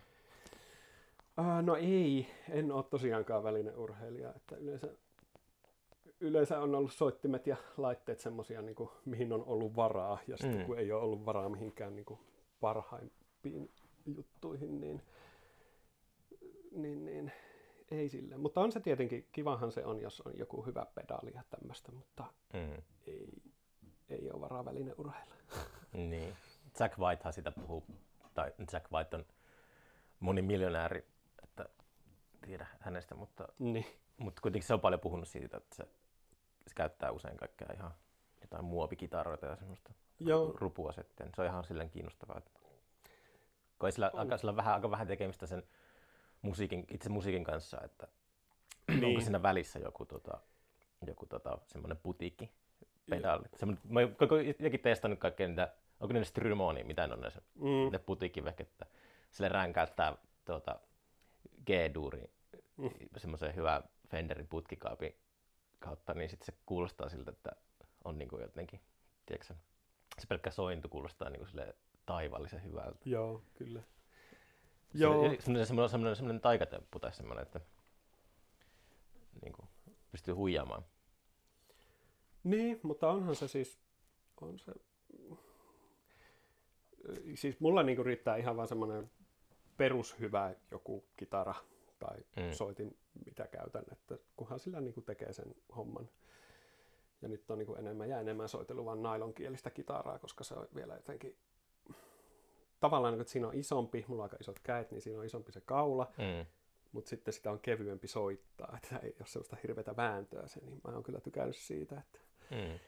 [1.40, 4.88] Uh, no ei, en ole tosiaankaan välineurheilija, että yleensä,
[6.20, 10.60] yleensä on ollut soittimet ja laitteet semmoisia, niin kuin, mihin on ollut varaa, ja sitten
[10.60, 10.66] Mm.
[10.66, 12.20] kun ei ole ollut varaa mihinkään niin kuin,
[12.62, 13.72] parhaimpiin
[14.06, 15.02] juttuihin, niin,
[16.72, 17.32] niin, niin
[17.92, 18.38] ei sille.
[18.38, 22.24] Mutta on se tietenkin, kivahan se on, jos on joku hyvä pedaali ja tämmöistä, mutta
[22.54, 22.82] Mm.
[23.08, 23.42] ei,
[24.10, 25.36] ei ole varaa välineurheilla.
[25.94, 26.36] Niin.
[26.80, 27.84] Jack Whitehan sitä puhuu,
[28.34, 29.26] tai Jack White on
[30.20, 31.06] monimiljonääri,
[31.44, 31.66] että
[32.42, 33.86] tiedä hänestä, mutta, Niin.
[34.18, 35.84] mutta kuitenkin se on paljon puhunut siitä, että se,
[36.68, 37.92] se käyttää usein kaikkea ihan
[38.42, 40.52] jotain muovikitaroita ja semmoista Joo.
[40.56, 41.30] rupua sitten.
[41.36, 42.38] Se on ihan silleen kiinnostavaa.
[42.38, 42.52] Että...
[43.80, 45.64] Kun ei sillä, aika, sillä on vähän, aika vähän tekemistä sen
[46.42, 48.08] musiikin, itse musiikin kanssa, että
[48.88, 49.06] niin.
[49.06, 50.40] onko siinä välissä joku, tota,
[51.08, 52.52] joku tota, semmoinen putiikki
[53.10, 53.44] pedaali.
[53.56, 54.02] Semmoinen, mä
[54.60, 57.92] jokin testannut kaikkea niitä, onko ne strymonia, mitä ne on ne, se, Mm.
[57.92, 58.86] ne putiikkivehkettä.
[59.32, 60.80] Sille ränkäyttää tuota,
[61.66, 62.30] G-duuri
[62.78, 62.90] Mm.
[63.18, 65.16] semmoisen hyvän Fenderin putkikaapin
[65.80, 67.52] kautta, niin sitten se kuulostaa siltä, että
[68.04, 68.82] on niin kuin jotenkin,
[69.26, 69.54] tiedätkö,
[70.20, 71.76] se pelkkä sointu kuulostaa niin kuin sille
[72.06, 73.00] taivallisen hyvältä.
[73.06, 73.82] Joo, kyllä.
[74.94, 77.60] Joo, Semmoinen, semmoinen, semmoinen, semmoinen taikatemppu tai semmoinen, että
[79.42, 79.68] niin kuin,
[80.12, 80.86] pystyy huijaamaan.
[82.44, 83.80] Niin, mutta onhan se siis,
[84.42, 84.74] on se,
[87.36, 89.12] siis mulla niinku riittää ihan vaan semmoinen
[89.78, 91.56] perushyvä joku kitara
[92.00, 92.52] tai mm.
[92.52, 96.10] soitin, mitä käytän, että kunhan sillä niinku tekee sen homman.
[97.22, 100.94] Ja nyt on niinku enemmän ja enemmän soitellut vaan nailonkielistä kitaraa, koska se on vielä
[100.94, 101.38] jotenkin
[102.80, 105.52] tavallaan, niinku, että siinä on isompi, mulla on aika isot käet, niin siinä on isompi
[105.52, 106.46] se kaula, Mm.
[106.92, 110.94] mutta sitten sitä on kevyempi soittaa, että ei ole sellaista hirveätä vääntöä se, niin mä
[110.94, 112.20] oon kyllä tykännyt siitä, että
[112.52, 112.80] Mm.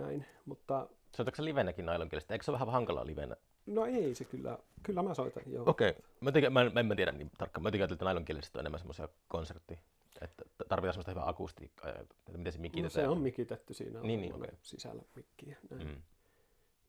[0.00, 2.34] näin, mutta Soitatko sä livenäkin nailonkielistä?
[2.34, 3.36] Eikö se ole vähän hankalaa livenä?
[3.66, 5.64] no ei se kyllä, kyllä mä soitan, joo.
[5.70, 5.90] Okei.
[5.90, 6.02] Okay.
[6.20, 7.62] Mä, mä, en- mä, en mä tiedä niin tarkkaan.
[7.62, 9.78] Mä tykkään, että nailonkielisestä on enemmän semmoisia konsertti.
[10.20, 11.90] Että tarvitaan semmoista hyvää akustiikkaa.
[11.90, 12.90] Ja, että miten se No, mikitetään.
[12.90, 14.50] se on mikitetty siinä, on Niin, niin, okei.
[14.62, 15.86] sisällä mikki ja näin.
[15.88, 16.02] Mm.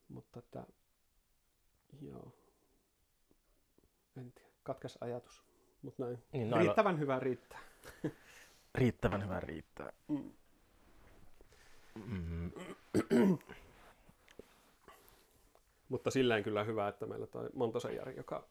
[0.09, 0.63] Mutta että,
[2.01, 2.31] joo,
[4.19, 5.43] en tiedä, katkes ajatus,
[5.81, 6.23] mutta näin.
[6.33, 7.59] Niin, nailo- Riittävän hyvä riittää.
[8.75, 9.93] Riittävän hyvä riittää.
[10.07, 10.31] Mm.
[12.05, 12.51] Mm.
[15.89, 18.47] Mutta silleen kyllä hyvä, että meillä toi Montosen Jari, joka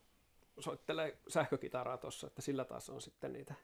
[0.59, 3.55] soittelee sähkökitaraa tuossa, että sillä taas on sitten niitä,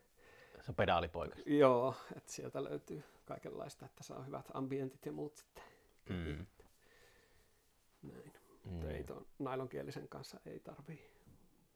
[0.61, 1.37] Se on pedaalipoika.
[1.47, 5.65] joo, että sieltä löytyy kaikenlaista, että saa hyvät ambientit ja muut sitten.
[6.09, 6.47] Mm.
[8.03, 8.33] Näin.
[8.65, 8.91] Mm.
[8.91, 11.12] Ei tuon nailonkielisen kanssa ei tarvii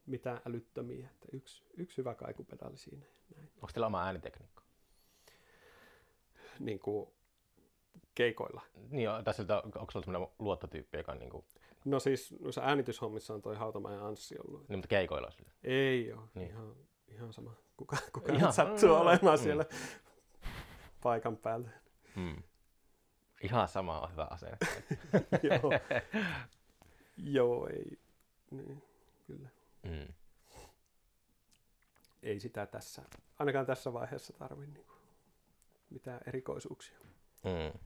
[0.07, 3.07] mitään älyttömiä, että yksi, yksi hyvä kaikupedaali siinä.
[3.37, 3.49] Näin.
[3.55, 4.63] Onko teillä oma äänitekniikka?
[6.61, 7.11] Niin kuin
[8.15, 8.63] keikoilla.
[8.91, 11.45] Niin, on- tässä on- onko sulla sellainen luottotyyppi, joka on niin kuin,
[11.85, 14.69] No siis noissa äänityshommissa on toi Hautamäen Anssi ollut.
[14.69, 15.51] niin, mutta keikoilla on sille.
[15.65, 16.49] Ei ole, Niin.
[16.49, 16.75] ihan,
[17.09, 17.55] ihan sama.
[17.77, 19.43] Kuka, kuka Ihan- ihan, sattuu mm, olemaan mm.
[19.43, 19.65] siellä
[21.03, 21.69] paikan päällä.
[22.17, 22.43] Mm.
[23.43, 24.57] Ihan sama on hyvä asenne.
[25.51, 25.71] Joo.
[27.17, 27.99] Joo, ei.
[28.51, 28.83] Niin,
[29.27, 29.49] kyllä.
[29.89, 30.15] Mm.
[32.23, 33.03] Ei sitä tässä,
[33.39, 34.87] ainakaan tässä vaiheessa tarvi niin
[35.91, 36.99] mitään erikoisuuksia.
[37.45, 37.79] Mm.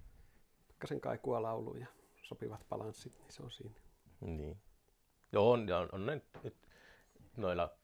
[0.68, 1.86] Pikkasen kaikua laulu ja
[2.22, 3.80] sopivat balanssit, niin se on siinä.
[4.20, 4.60] Niin.
[5.32, 6.56] Joo, on, on, on ne nyt
[7.36, 7.74] noilla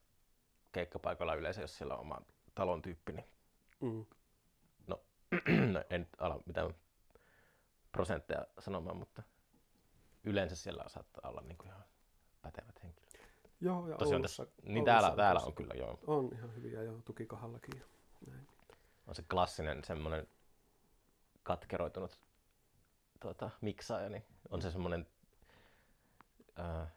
[0.71, 2.21] keikkapaikoilla yleensä, jos siellä on oma
[2.55, 3.25] talon tyyppi, niin
[3.81, 4.05] Mm.
[4.87, 5.01] no,
[5.73, 6.75] no en nyt ala mitään
[7.91, 9.23] prosentteja sanomaan, mutta
[10.23, 11.83] yleensä siellä saattaa olla niin kuin ihan
[12.41, 12.96] pätevät henkilöt.
[13.61, 15.99] Joo, ja Tosiaan Oulussa, tässä, niin Oulussa täällä, täällä tosi- on kyllä joo.
[16.07, 17.79] On ihan hyviä jo tukikohallakin.
[17.79, 17.85] Ja
[18.27, 18.47] näin.
[19.07, 20.27] On se klassinen semmoinen
[21.43, 22.19] katkeroitunut
[23.19, 25.07] tuota, miksaaja, niin on se semmoinen
[26.55, 26.87] ää,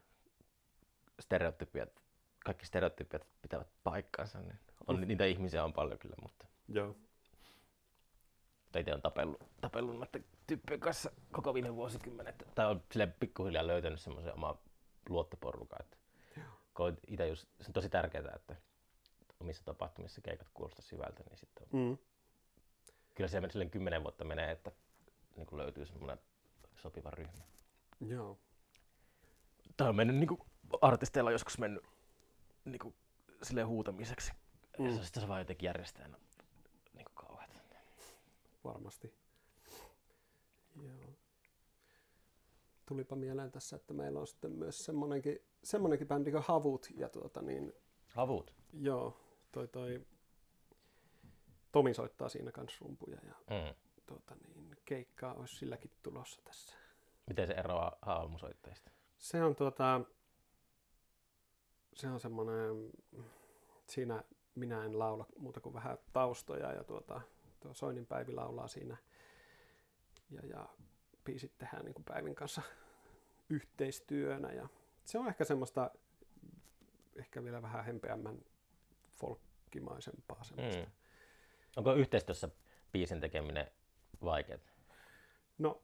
[1.21, 1.89] stereotypiat,
[2.45, 6.97] kaikki stereotypiat pitävät paikkansa, niin on, niitä ihmisiä on paljon kyllä, mutta Joo.
[8.79, 14.01] itse on tapellut, tapellut näiden tyyppien kanssa koko viime vuosikymmenet, tai on silleen pikkuhiljaa löytänyt
[14.01, 14.59] semmoisen oma
[15.09, 15.97] luottoporukan, että
[16.81, 18.57] koin itse just, se on tosi tärkeää, että
[19.41, 21.99] omissa tapahtumissa keikat kuulostaa hyvältä, niin sitten on Mm.
[23.15, 24.73] kyllä se silleen kymmenen vuotta menee, että
[25.37, 26.19] niin kuin löytyy semmoinen
[26.77, 27.43] sopiva ryhmä.
[28.01, 28.39] Joo.
[29.77, 30.41] Tämä on mennyt niin kuin
[30.81, 31.85] artisteilla joskus mennyt
[32.65, 32.95] niin kuin,
[33.43, 34.33] silleen huutamiseksi.
[34.79, 34.87] Mm.
[34.87, 37.51] Ja se, sitten se vaan jotenkin järjestää niin kuin kauheat.
[38.65, 39.15] varmasti.
[40.83, 41.15] Joo.
[42.87, 46.87] Tulipa mieleen tässä, että meillä on sitten myös semmonenkin, semmonenkin bändi kuin Havut.
[46.97, 47.73] Ja tuota niin,
[48.15, 48.55] Havut.
[48.73, 49.21] joo,
[49.53, 50.07] toi toi
[51.73, 53.75] Tomi soittaa siinä kanssa rumpuja ja Mm.
[54.07, 56.77] tuota niin, keikkaa olisi silläkin tulossa tässä.
[57.27, 58.91] Miten se eroaa haamusoittajista?
[59.19, 60.01] Se on tuota,
[61.95, 62.91] se on semmoinen,
[63.87, 67.21] siinä minä en laula muuta kuin vähän taustoja ja tuota,
[67.61, 68.97] tuo Soinin Päivi laulaa siinä
[70.31, 70.69] ja, ja
[71.25, 72.63] biisit tehdään niin kuin Päivin kanssa
[73.49, 74.69] yhteistyönä ja
[75.05, 75.91] se on ehkä semmoista,
[77.17, 78.39] ehkä vielä vähän hempeämmän
[79.17, 80.81] folkkimaisempaa semmoista.
[80.81, 80.93] Mm.
[81.77, 82.49] Onko yhteistyössä
[82.93, 83.67] biisin tekeminen
[84.25, 84.59] vaikeaa?
[85.59, 85.83] No,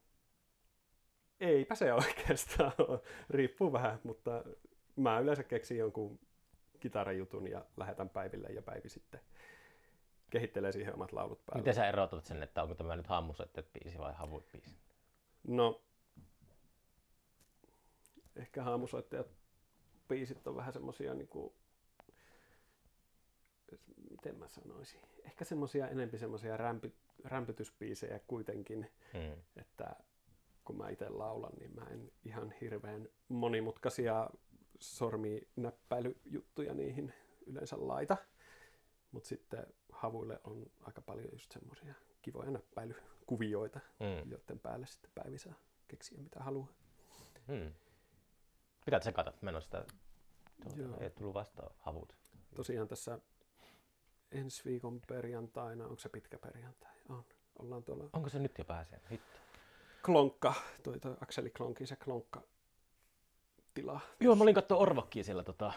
[1.41, 3.01] eipä se oikeastaan ole.
[3.31, 4.45] Riippuu vähän, mutta
[4.97, 6.19] mä yleensä keksin jonkun
[6.81, 9.21] kitarajutun ja lähetän Päiville ja Päivi sitten
[10.31, 11.61] kehittelee siihen omat laulut päälle.
[11.61, 14.77] Miten sä erotat sen, että onko tämä nyt haamusoittajat biisi vai havut biisi?
[15.49, 15.83] No,
[18.37, 19.27] ehkä haamusoittajat
[20.09, 21.55] biisit on vähän semmosia niinku,
[24.11, 29.43] miten mä sanoisin, ehkä semmosia enempi semmosia rämpy, rämpytysbiisejä kuitenkin, Mm.
[29.57, 29.97] että
[30.65, 34.31] kun mä itse laulan, niin mä en ihan hirveän monimutkaisia
[34.81, 37.13] sorminäppäilyjuttuja niihin
[37.47, 38.17] yleensä laita.
[39.13, 44.31] Mutta sitten havuille on aika paljon just semmoisia kivoja näppäilykuvioita, Mm.
[44.31, 45.55] joiden päälle sitten Päivi saa
[45.89, 46.69] keksiä mitä haluaa.
[47.49, 47.73] Mm.
[48.87, 49.85] Pitää tsekata, mä en ole sitä,
[50.77, 51.01] Joo.
[51.01, 52.17] ei tullut vastaan havut.
[52.55, 53.19] Tosiaan tässä
[54.33, 56.93] ensi viikon perjantaina, onko se pitkä perjantai?
[57.09, 57.25] On.
[57.59, 59.01] Ollaan tuolla Onko se nyt jo pääsee?
[59.11, 59.39] Hitto.
[60.05, 62.43] Klonkka, toi, toi Akseli Klonkin se Klonkka
[63.75, 64.01] tila.
[64.21, 65.43] Joo, mä olin katsoa Orvokkia siellä.
[65.43, 65.73] Tota,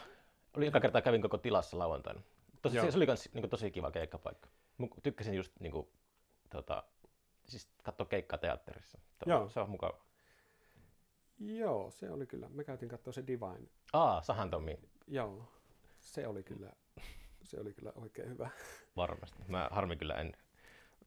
[0.57, 2.22] oli joka kerta kävin koko tilassa lauantaina.
[2.62, 2.91] Tosi, Joo.
[2.91, 4.49] se, oli kans, niin tosi kiva keikkapaikka.
[4.78, 5.88] Mä tykkäsin just niin kuin,
[6.49, 6.84] tota,
[7.45, 8.99] siis katsoa keikkaa teatterissa.
[9.26, 9.49] Joo.
[9.49, 10.09] Se on mukava.
[11.40, 12.50] Joo, se oli kyllä.
[12.50, 13.68] Me käytiin katsoa se Divine.
[13.94, 15.52] Aa, Sahan Tommi, Joo,
[16.00, 16.72] se oli kyllä,
[17.44, 18.50] se oli kyllä oikein hyvä.
[18.96, 19.44] varmasti.
[19.48, 20.34] Mä harmi kyllä en.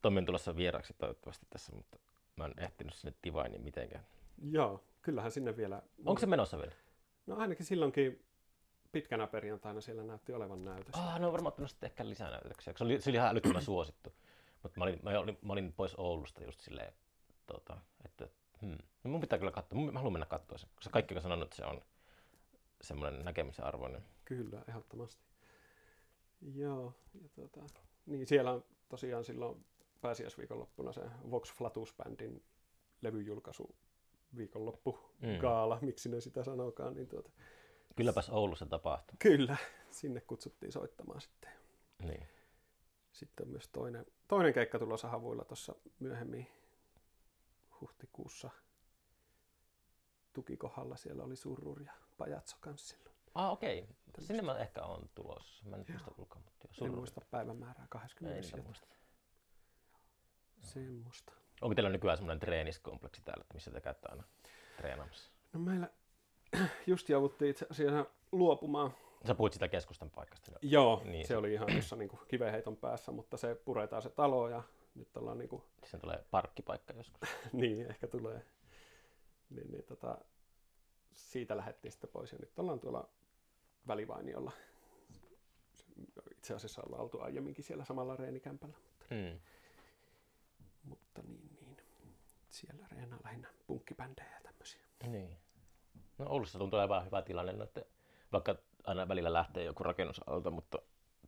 [0.02, 1.98] Tommi on tulossa vieraksi toivottavasti tässä, mutta
[2.36, 4.06] mä en ehtinyt sinne Divineen mitenkään.
[4.50, 5.82] Joo, kyllähän sinne vielä...
[6.06, 6.72] Onko se menossa vielä?
[7.26, 8.24] No ainakin silloinkin
[8.92, 10.94] pitkänä perjantaina siellä näytti olevan näytös.
[10.94, 12.74] Ah, no varmaan ottanut sitten ehkä lisänäytöksiä.
[12.76, 14.12] Se oli, se oli ihan älyttömän suosittu.
[14.62, 16.92] Mutta mä olin, mä, olin, mä olin pois Oulusta just silleen,
[17.46, 18.28] tota, että
[18.62, 18.78] hmm.
[19.04, 19.78] no mun pitää kyllä katsoa.
[19.78, 21.80] Mä haluan mennä katsoa sen, koska kaikki on sanonut, että se on
[22.80, 24.02] semmoinen näkemisen arvoinen.
[24.24, 25.22] Kyllä, ehdottomasti.
[26.54, 27.60] Joo, ja tota,
[28.06, 29.64] niin siellä on tosiaan silloin
[30.00, 31.00] pääsiäisviikonloppuna se
[31.30, 32.42] Vox Flatus-bändin
[33.02, 33.74] levyjulkaisu
[34.36, 35.38] viikonloppu Mm.
[35.38, 37.30] gaala, miksi ne sitä sanokaan, niin tuota,
[37.96, 39.16] Kylläpäs Oulussa tapahtuu.
[39.18, 39.56] kyllä,
[39.90, 41.50] sinne kutsuttiin soittamaan sitten.
[42.02, 42.26] Niin.
[43.12, 46.46] Sitten on myös toinen, toinen keikka tulossa havuilla tuossa myöhemmin
[47.82, 48.50] huhtikuussa
[50.32, 50.96] tukikohdalla.
[50.96, 53.16] Siellä oli Surrur ja Pajatso kanssa silloin.
[53.34, 53.80] Ah, okei.
[54.10, 54.24] Okay.
[54.26, 55.64] Sinne mä ehkä on tulossa.
[55.68, 58.40] Mä en muista ulkoa, mutta jo En muista päivämäärää, Ei 20.
[58.40, 58.64] niitä jotain.
[58.66, 58.96] muista.
[60.60, 61.32] Semmoista.
[61.60, 64.24] Onko teillä nykyään semmoinen treeniskompleksi täällä, että missä te käytte aina
[64.76, 65.30] treenaamassa?
[65.52, 65.90] No meillä
[66.86, 68.94] just jouduttiin itse asiassa luopumaan.
[69.26, 70.50] Sä puhuit sitä keskustan paikasta.
[70.50, 70.58] jo.
[70.62, 71.12] Joo, Niin.
[71.12, 71.26] niin.
[71.26, 74.62] se oli ihan tuossa niin kiveheiton päässä, mutta se puretaan se talo ja
[74.94, 77.28] nyt ollaan niin kuin, Sen tulee parkkipaikka joskus.
[77.52, 78.46] niin ehkä tulee.
[79.50, 80.18] Niin, niin tota,
[81.12, 83.08] siitä lähdettiin sitten pois ja nyt ollaan tuolla
[83.88, 84.52] välivainiolla.
[86.30, 89.40] Itse asiassa ollaan oltu aiemminkin siellä samalla reenikämpällä, mutta, Mm.
[90.84, 91.76] mutta niin, niin.
[92.50, 94.80] Siellä reenaa lähinnä punkkibändejä ja tämmöisiä.
[95.06, 95.36] Niin.
[96.18, 97.84] No Oulussa tuntuu olevan hyvä tilanne, no, että
[98.32, 100.78] vaikka aina välillä lähtee joku rakennusalta, mutta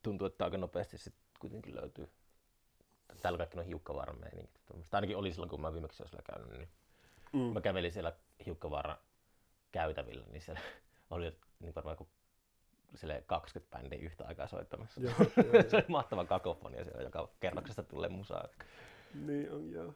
[0.03, 2.09] tuntuu, että aika nopeasti sitten kuitenkin löytyy.
[3.23, 4.61] Täällä kaikki on hiukkavaaran meiningit.
[4.67, 4.97] Tuommoista.
[4.97, 6.69] Ainakin oli silloin, kun mä viimeksi olen siellä käynyt, niin
[7.33, 7.55] mm.
[7.55, 8.13] mä kävelin siellä
[8.47, 8.97] hiukkavaaran
[9.73, 10.61] käytävillä, niin siellä
[11.11, 11.97] oli niin varmaan
[12.95, 15.01] sille 20 bändiä yhtä aikaa soittamassa.
[15.05, 15.15] Joo,
[15.69, 18.49] se oli mahtava kakofonia siellä, joka kerroksesta tulee musaa.
[19.15, 19.95] Niin on, joo.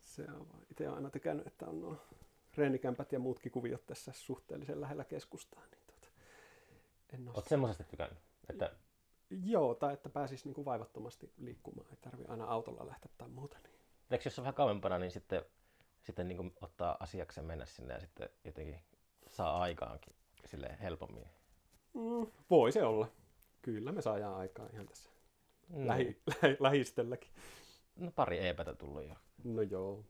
[0.00, 0.46] Se on.
[0.70, 1.96] Itse olen aina tykännyt, että on nuo
[2.56, 5.62] reenikämpät ja muutkin kuviot tässä suhteellisen lähellä keskustaa.
[5.70, 6.08] Niin tuota,
[7.14, 7.36] en ole...
[7.36, 8.18] Oot semmoisesta tykännyt,
[8.50, 8.70] että
[9.44, 11.90] Joo, tai että pääsisi niin kuin vaivattomasti liikkumaan.
[11.90, 13.58] Ei tarvi aina autolla lähteä tai muuta.
[13.62, 13.72] Niin.
[14.10, 15.42] Eikö jos on vähän kauempana, niin sitten,
[16.02, 18.80] sitten niin kuin ottaa asiakseen mennä sinne ja sitten jotenkin
[19.28, 20.14] saa aikaankin
[20.44, 21.24] sille helpommin.
[21.94, 23.08] Mm, voi se olla.
[23.62, 25.10] Kyllä me saadaan aikaa ihan tässä
[25.68, 25.86] Mm.
[25.88, 27.30] lähi, lähi, lähistölläkin.
[27.96, 29.14] No pari eepätä tullut jo.
[29.44, 30.04] No joo.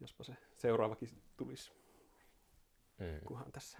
[0.00, 1.72] Jospa se seuraavakin tulisi,
[2.98, 3.20] Mm.
[3.26, 3.78] kunhan tässä.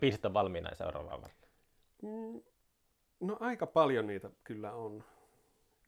[0.00, 1.48] Biisit on valmiina ja seuraavaan varten.
[2.02, 2.42] Mm,
[3.20, 5.04] no aika paljon niitä kyllä on.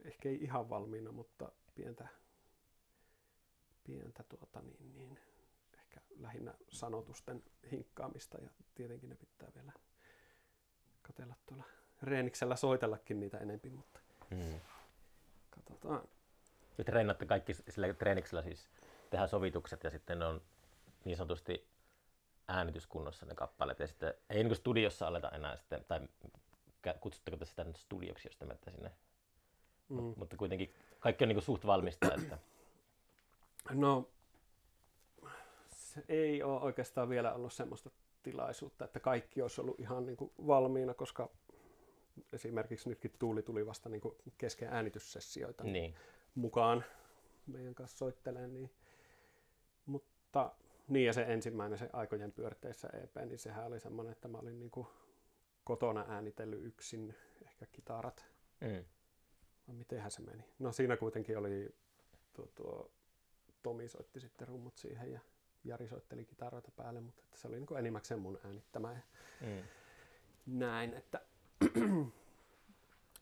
[0.05, 2.09] Ehkä ei ihan valmiina, mutta pientä,
[3.85, 5.19] pientä tuota niin, niin,
[5.75, 9.73] ehkä lähinnä sanotusten hinkkaamista ja tietenkin ne pitää vielä
[11.03, 11.65] katella tuolla
[12.03, 14.61] reeniksellä soitellakin niitä enempi, mutta Mm.
[15.51, 16.09] katsotaan.
[16.79, 18.69] Nyt treenatte kaikki sillä treeniksellä siis
[19.11, 20.43] tehdään sovitukset ja sitten ne on
[21.05, 21.67] niin sanotusti
[22.49, 26.01] äänityskunnossa ne kappaleet ja sitten ei niin kuin studiossa aleta enää sitten, tai
[27.01, 28.91] kutsutteko te sitä nyt studioksi, jos te menette sinne.
[29.89, 29.97] Mm.
[29.97, 32.39] Mut, mutta kuitenkin kaikki on niin kuin suht valmista, että
[33.71, 34.09] No,
[35.67, 37.91] se ei ole oikeastaan vielä ollut semmoista
[38.23, 41.31] tilaisuutta, että kaikki olisi ollut ihan niin kuin valmiina, koska
[42.33, 45.95] esimerkiksi nytkin Tuuli tuli vasta niin kuin kesken äänityssessioita niin.
[46.35, 46.85] mukaan
[47.47, 48.55] meidän kanssa soittelemaan.
[48.55, 48.71] Niin.
[49.87, 50.53] Mutta
[50.89, 54.59] niin ja se ensimmäinen, se aikojen pyörteissä EP, niin sehän oli semmoinen, että mä olin
[54.59, 54.87] niin kuin
[55.65, 57.15] kotona äänitellyt yksin
[57.47, 58.27] ehkä kitarat
[58.61, 58.85] Mm.
[59.69, 60.45] vai mitenhän se meni?
[60.59, 61.75] No siinä kuitenkin oli
[62.33, 62.91] tuo, tuo
[63.63, 65.21] Tomi soitti sitten rummut siihen ja
[65.65, 68.97] Jari soitteli kitaroita päälle, mutta että se oli niin enimmäkseen mun äänittämä
[69.41, 69.63] Mm.
[70.47, 71.21] näin, että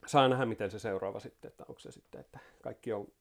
[0.06, 3.12] saa nähdä miten se seuraava sitten, että onko se sitten, että kaikki on,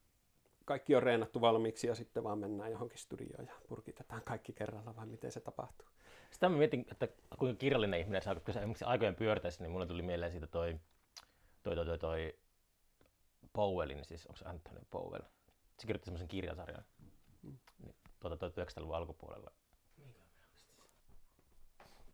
[0.69, 5.05] kaikki on reenattu valmiiksi ja sitten vaan mennään johonkin studioon ja purkitetaan kaikki kerralla vai
[5.05, 5.87] miten se tapahtuu.
[6.31, 7.07] Sitä mä mietin, että
[7.39, 10.79] kuinka kirjallinen ihminen saa, koska esimerkiksi aikojen pyörteissä, niin mulle tuli mieleen siitä toi,
[11.63, 12.39] toi, toi, toi, toi
[13.53, 15.21] Powellin, siis onko se Anthony Powell?
[15.77, 16.85] Se kirjoitti semmoisen kirjasarjan
[17.43, 17.59] niin,
[18.19, 19.51] tuota, 1900-luvun alkupuolella.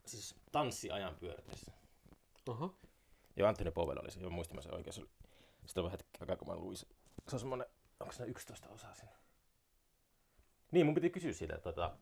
[0.06, 1.72] Siis tanssiajan pyörteissä.
[2.48, 2.76] Oho.
[3.36, 4.94] Joo, Anthony Powell oli se, joo muistin mä sen oikein.
[4.94, 5.10] Se oli,
[5.66, 6.88] sitä on hetki aikaa, kun mä luin se.
[7.28, 7.68] Se on semmoinen,
[8.00, 9.16] onko se 11 osaa siinä?
[10.72, 11.98] Niin, mun piti kysyä siitä, että tota,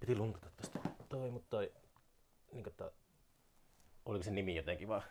[0.00, 1.72] piti lunkata tästä toi, mutta toi,
[2.52, 2.90] niin kuin, että,
[4.04, 5.02] oliko se nimi jotenkin vaan,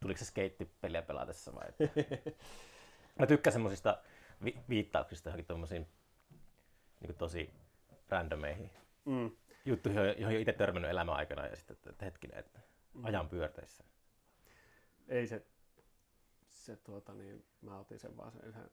[0.00, 1.66] tuliko se skeittipeliä pelatessa vai?
[3.18, 4.02] Mä tykkään semmosista
[4.44, 5.86] vi- viittauksista johonkin tommosiin
[7.00, 7.54] niin tosi
[8.08, 8.70] randomeihin
[9.04, 9.30] Mm.
[9.64, 12.60] juttuihin, joihin on itse törmännyt elämän aikana ja sitten, että, että hetkinen, että
[13.02, 13.84] ajan pyörteissä.
[15.08, 15.46] Ei se,
[16.48, 18.70] se tuota niin, mä otin sen vaan sen yhden,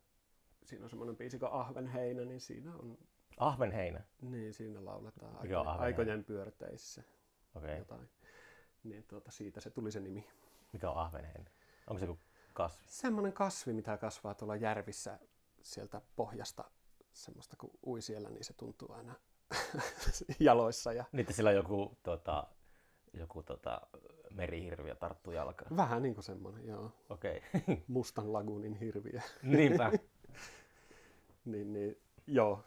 [0.68, 2.97] siinä on semmoinen biisi kuin Ahvenheinä, niin siinä on,
[3.38, 4.03] Ahvenheinä.
[4.22, 5.84] niin siinä lauletaan aikojen, Ahvenheinä?
[5.86, 7.03] aikojen pyörteissä
[7.55, 7.68] Okei.
[7.70, 7.78] Okay.
[7.78, 8.09] jotain.
[8.84, 10.28] Niin tuota, siitä se tuli se nimi.
[10.74, 11.49] Mikä on ahvenheinä?
[11.88, 12.20] Onko se joku
[12.53, 12.84] kasvi?
[12.88, 15.20] Semmoinen kasvi, mitä kasvaa tuolla järvissä
[15.61, 16.63] sieltä pohjasta,
[17.13, 19.15] semmoista kun ui siellä, niin se tuntuu aina
[20.39, 22.47] jaloissa ja Niin, sillä on joku, tota,
[23.13, 23.82] joku tota,
[24.32, 25.78] merihirviö tarttuu jalkaan.
[25.78, 27.41] vähän niin kuin semmoinen, joo, Okei.
[27.55, 27.78] Okay.
[27.88, 29.20] mustan lagunin hirviö.
[29.43, 29.91] Niinpä.
[31.52, 32.64] niin, niin, joo.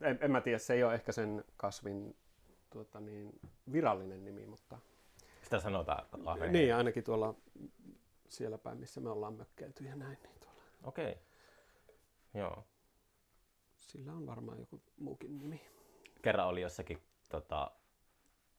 [0.00, 2.16] En, en mä tiedä, se ei ole ehkä sen kasvin
[2.70, 3.40] tuota, niin,
[3.72, 4.78] virallinen nimi, mutta
[5.42, 6.52] Sitä sanotaan ahvenheinä.
[6.52, 7.34] niin ainakin tuolla
[8.28, 11.10] siellä päin, missä me ollaan mökkeilty ja näin, niin tuolla, Okei.
[11.10, 11.22] Okay.
[12.34, 12.64] Joo.
[13.76, 15.66] sillä on varmaan joku muukin nimi.
[16.22, 17.70] Kerran oli jossakin, tota,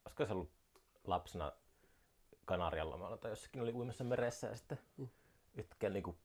[0.06, 0.52] olisiko se ollut
[1.04, 1.52] lapsena
[2.46, 5.08] Kanarian lomalla tai jossakin oli uimassa meressä ja sitten mm.
[5.56, 6.18] yhtäkkiä niin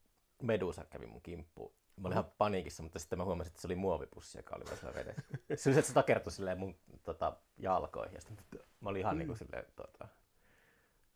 [0.42, 1.72] medusa kävi mun kimppuun.
[1.96, 4.94] Mä olin ihan paniikissa, mutta sitten mä huomasin, että se oli muovipussi, joka oli vaan
[4.94, 5.22] vedessä.
[5.54, 8.38] Se oli se, että se takertui silleen mun tota, jalkoihin ja sitten
[8.80, 9.18] mä olin ihan mm.
[9.18, 10.08] niin kuin silleen, tota,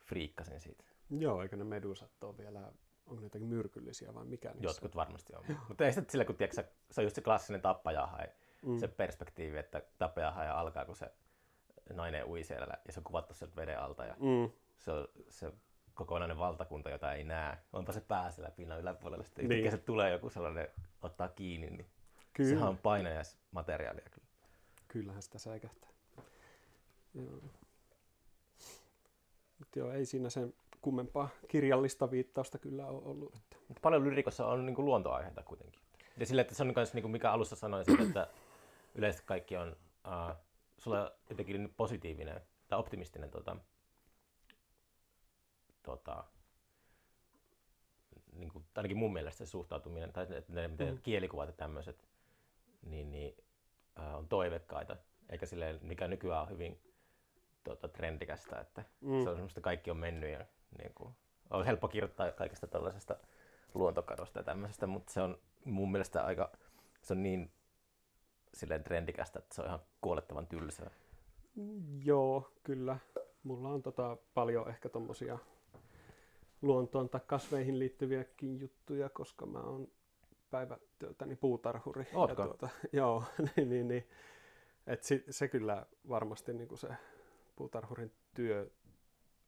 [0.05, 0.85] friikkasin siitä.
[1.11, 2.73] Joo, eikö ne medusat ole vielä
[3.07, 5.45] onko ne jotenkin myrkyllisiä vai mikä niissä Jotkut varmasti on.
[5.69, 8.27] Mutta ei sitten sillä, kun tiedätkö, se on just se klassinen tappajahai,
[8.63, 8.79] mm.
[8.79, 11.13] se perspektiivi, että tappajahai alkaa, kun se
[11.93, 14.51] nainen ui siellä ja se on kuvattu sieltä veden alta ja Mm.
[14.79, 15.53] se on se
[15.99, 17.59] kokonainen valtakunta, jota ei näe.
[17.73, 19.25] Onpa se pää siellä pinnan yläpuolella.
[19.25, 19.71] Sitten Niin.
[19.71, 20.69] se tulee joku sellainen,
[21.03, 21.87] ottaa kiinni, niin
[22.33, 22.51] Kyllä.
[22.51, 24.27] sehän on painajaismateriaalia kyllä.
[24.89, 25.91] Kyllähän sitä säikähtää.
[27.15, 27.43] Joo.
[29.59, 33.35] Mutta joo, ei siinä sen kummempaa kirjallista viittausta kyllä ole ollut.
[33.35, 33.57] Että.
[33.69, 35.81] Mutta paljon lyrikossa on niin kuin luontoaiheita kuitenkin.
[36.17, 38.29] Ja sillä, että se on myös, niin kuin mikä alussa sanoin, siitä, että
[38.95, 39.77] yleisesti kaikki on,
[40.07, 40.37] uh,
[40.79, 43.57] sulla jotenkin positiivinen tai optimistinen tota,
[45.83, 46.25] tota,
[48.33, 51.01] niin kuin, ainakin mun mielestä se suhtautuminen, tai että ne miten mm.
[51.03, 52.09] kielikuvat ja tämmöiset,
[52.83, 53.37] niin, niin
[53.99, 54.97] uh, on toivekkaita,
[55.31, 56.81] eikä silleen, mikä nykyään on hyvin
[57.65, 59.23] tota, trendikästä, että mm.
[59.23, 60.47] se on semmoista kaikki on mennyt ja
[60.79, 61.15] niin kuin,
[61.51, 63.17] on helppo kirjoittaa kaikesta tällaisesta
[63.75, 66.53] luontokadosta ja tämmöisestä, mutta se on mun mielestä aika,
[67.03, 67.53] se on niin
[68.55, 70.91] silleen trendikästä, että se on ihan kuolettavan tylsää.
[72.05, 72.99] Joo, kyllä.
[73.43, 75.39] Mulla on tota paljon ehkä tommosia
[76.63, 79.89] luontoon tai kasveihin liittyviäkin juttuja, koska mä oon
[80.51, 82.07] päivätyöltäni puutarhuri.
[82.15, 82.43] Ootko?
[82.43, 83.25] Ja tuota, joo,
[83.57, 84.09] niin, niin, niin.
[84.87, 86.89] Et si, se kyllä varmasti niin kuin se
[87.57, 88.71] puutarhurin työ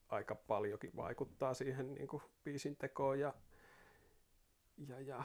[0.09, 3.35] aika paljonkin vaikuttaa siihen niin kuin biisin tekoon ja,
[4.89, 5.25] ja, ja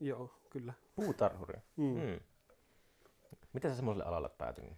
[0.00, 0.74] joo, kyllä.
[0.96, 1.58] Puutarhuri.
[1.76, 1.84] Mm.
[1.84, 2.20] Mm.
[3.52, 4.72] Miten sä semmoiselle alalle päätynyt?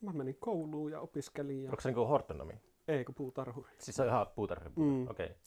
[0.00, 2.54] Mä menin kouluun ja opiskelin ja Onko se niinku hortonomi?
[2.88, 3.72] Ei kun puutarhuri.
[3.78, 4.72] Siis se on ihan puutarhuri.
[4.76, 4.82] Mm.
[4.82, 5.08] Mm.
[5.10, 5.26] Okei.
[5.26, 5.38] Okay.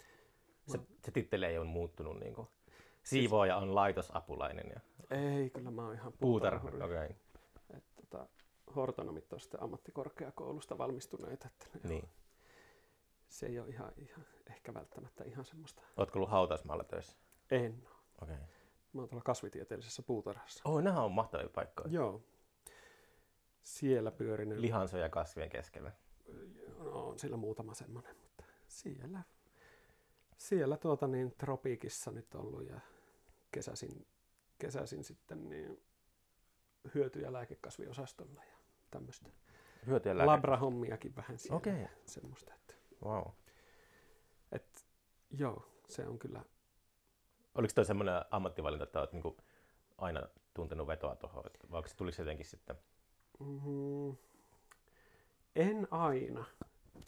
[0.67, 2.47] Se, se titteli ei ole muuttunut niinku.
[3.03, 4.79] Siivooja on laitosapulainen ja
[5.17, 6.71] Ei, kyllä mä oon ihan puutarhuri.
[6.71, 7.05] puutarhuri.
[7.05, 7.15] Okei.
[7.15, 7.77] Okay.
[7.77, 8.27] Et, tota,
[8.75, 12.09] hortonomit on sitten ammattikorkeakoulusta valmistuneita, että ne, Niin.
[13.29, 15.81] se ei ole ihan, ihan, ehkä välttämättä ihan semmoista.
[15.97, 17.17] Ootko ollut hautausmaalla töissä?
[17.51, 17.91] En oo.
[18.21, 18.35] Okei.
[18.35, 18.47] Okay.
[18.93, 20.61] Mä oon tuolla kasvitieteellisessä puutarhassa.
[20.65, 21.89] Oh, nämä on mahtavia paikkoja.
[21.91, 22.21] Joo.
[23.63, 24.57] Siellä pyörinyt.
[24.59, 25.91] Lihansoja kasvien keskellä.
[26.85, 29.23] No, on sillä muutama semmoinen, mutta siellä,
[30.37, 32.79] siellä tuota niin tropiikissa nyt ollut ja
[33.51, 34.07] kesäsin,
[34.57, 35.83] kesäsin sitten niin
[36.95, 38.57] hyöty- ja lääkekasviosastolla ja
[38.91, 39.29] tämmöistä.
[39.87, 40.25] Hyötyä lääke.
[40.31, 41.57] Labrahommiakin vähän siellä.
[41.57, 41.87] Okei.
[42.05, 42.73] Semmoista, että,
[43.05, 43.27] Wow.
[44.51, 44.81] että
[45.31, 46.43] joo, se on kyllä
[47.55, 49.37] Oliko toi semmoinen ammattivalinta, että olet niinku
[49.97, 52.75] aina tuntenut vetoa tuohon, vai tuliko se jotenkin sitten?
[53.39, 54.15] Mm,
[55.55, 56.45] en aina.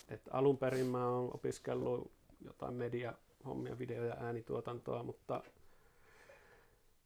[0.10, 2.12] Et alun perin mä oon opiskellut
[2.46, 5.44] jotain mediahommia, video- ja äänituotantoa, mutta,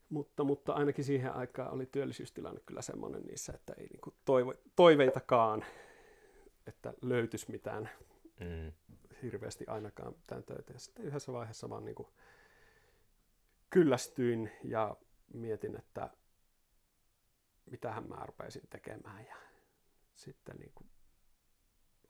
[0.09, 5.65] mutta, mutta ainakin siihen aikaan oli työllisyystilanne kyllä semmoinen niissä, että ei niinku toivo, toiveitakaan,
[6.67, 7.89] että löytyisi mitään
[8.41, 8.71] Mm.
[9.21, 10.73] hirveästi ainakaan mitään töitä.
[10.73, 12.07] Ja sitten yhdessä vaiheessa vaan niin kuin
[13.69, 14.95] kyllästyin ja
[15.33, 16.09] mietin, että
[17.71, 19.25] mitähän mä rupeisin tekemään.
[19.25, 19.35] Ja
[20.15, 20.89] sitten niin kuin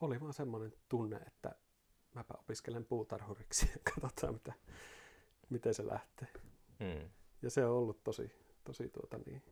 [0.01, 1.55] oli vaan semmoinen tunne, että
[2.13, 4.53] mäpä opiskelen puutarhuriksi ja katsotaan, mitä,
[5.49, 6.27] miten se lähtee.
[6.79, 7.09] Mm.
[7.41, 8.31] Ja se on ollut tosi,
[8.63, 9.43] tosi tuota niin,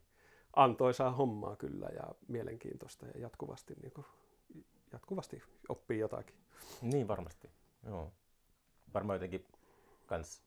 [0.56, 4.06] antoisaa hommaa kyllä ja mielenkiintoista ja jatkuvasti, niin kuin,
[4.94, 6.36] jatkuvasti oppii jotakin.
[6.82, 7.50] Niin varmasti.
[7.86, 8.14] Joo.
[8.94, 9.48] Varmaan jotenkin
[10.06, 10.44] kans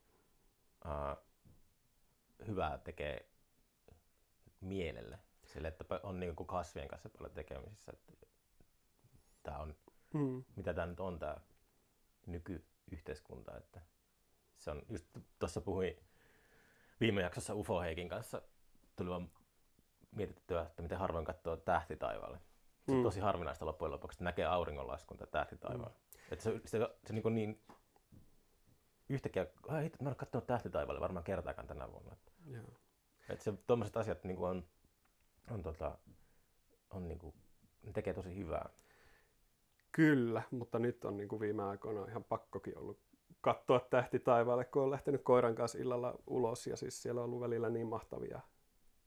[0.85, 1.25] uh,
[2.47, 3.29] hyvää tekee
[4.61, 5.19] mielelle.
[5.45, 7.93] Sille, että on niin kuin kasvien kanssa paljon tekemisissä.
[7.93, 8.27] Että
[9.43, 9.75] tää on,
[10.13, 10.45] Mm.
[10.57, 11.37] mitä tämä nyt on tämä
[12.27, 13.57] nykyyhteiskunta.
[13.57, 13.81] Että
[14.57, 15.07] se on, just
[15.39, 15.97] tuossa puhuin
[17.01, 18.43] viime jaksossa Ufo Heikin kanssa,
[18.97, 19.31] tuli vaan
[20.11, 22.39] mietittyä, että miten harvoin katsoo tähtitaivaalle.
[22.87, 23.03] Se on Mm.
[23.03, 25.93] tosi harvinaista loppujen lopuksi, että näkee auringonlaskun tai tähtitaivaan.
[26.31, 27.63] Että se, se, se, niin, niin
[29.09, 32.17] yhtäkkiä, ai hitto, mä en ole katsonut tähtitaivaalle varmaan kertaakaan tänä vuonna.
[32.47, 32.65] Joo.
[33.29, 34.67] Että se, tuommoiset asiat niin kuin on,
[35.51, 35.99] on, tota,
[36.91, 37.35] on niin kuin,
[37.83, 38.69] ne tekee tosi hyvää.
[39.93, 42.99] Kyllä, mutta nyt on niin kuin viime aikoina ihan pakkokin ollut
[43.41, 47.41] katsoa tähti taivaalle, kun on lähtenyt koiran kanssa illalla ulos ja siis siellä on ollut
[47.41, 48.41] välillä niin mahtavia,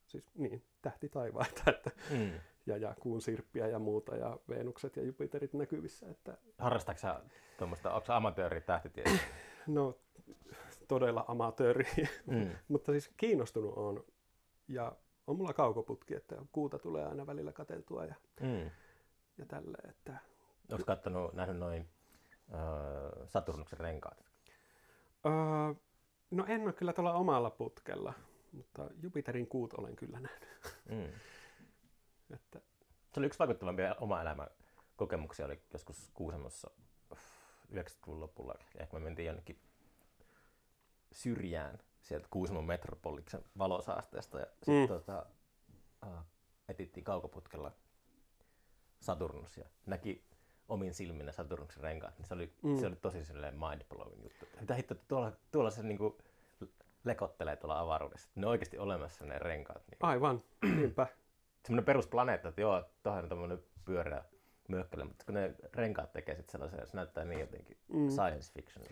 [0.05, 2.31] siis niin, tähti taivaita, että, Mm.
[2.65, 7.21] ja, ja kuun sirppiä ja muuta ja Venukset ja Jupiterit näkyvissä, että Harrastatko sä
[7.57, 9.23] tuommoista, onko amatööri tähtitieteessä?
[9.67, 9.97] no
[10.87, 11.85] todella amatööri,
[12.25, 12.49] Mm.
[12.67, 14.03] mutta siis kiinnostunut on
[14.67, 14.95] ja
[15.27, 18.69] on mulla kaukoputki, että kuuta tulee aina välillä kateltua ja, Mm.
[19.37, 20.17] ja tälle, että
[20.71, 21.89] Onko kattonut, nähnyt noin
[22.53, 24.25] äh, Saturnuksen renkaat?
[25.25, 25.31] Öö,
[26.31, 28.13] no en ole kyllä tuolla omalla putkella,
[28.51, 30.49] mutta Jupiterin kuut olen kyllä nähnyt.
[30.89, 31.19] Mm.
[32.35, 32.59] Että,
[33.13, 34.47] Se oli yksi vaikuttavampia oma elämän
[34.95, 36.71] kokemuksia, oli joskus Kuusamossa
[37.11, 37.21] uff,
[37.73, 38.55] 90-luvun lopulla.
[38.79, 39.59] Ehkä me mentiin jonnekin
[41.11, 44.87] syrjään sieltä Kuusamon metropoliksen valosaasteesta ja sitten Mm.
[44.87, 45.25] tota,
[46.05, 46.19] uh,
[46.69, 47.71] etittiin kaukoputkella
[48.99, 50.23] Saturnus ja näki
[50.67, 52.79] omin silmin ne Saturnuksen renkaat, niin se oli, mm.
[52.79, 54.45] se oli tosi silleen mind-blowing juttu.
[54.59, 56.17] Mitä hitto, että tuolla, tuolla se niinku
[57.03, 58.29] lekottelee tuolla avaruudessa.
[58.35, 59.87] Ne on oikeasti olemassa ne renkaat.
[59.87, 59.97] Niin.
[60.01, 60.43] Aivan,
[60.77, 61.07] niinpä.
[61.65, 64.23] Semmoinen perusplaneetta, että joo, tuohon on tämmöinen pyöreä
[64.67, 68.09] möhkäle, mutta kun ne renkaat tekee sitten sellaisen, se näyttää niin jotenkin mm.
[68.09, 68.85] science fiction.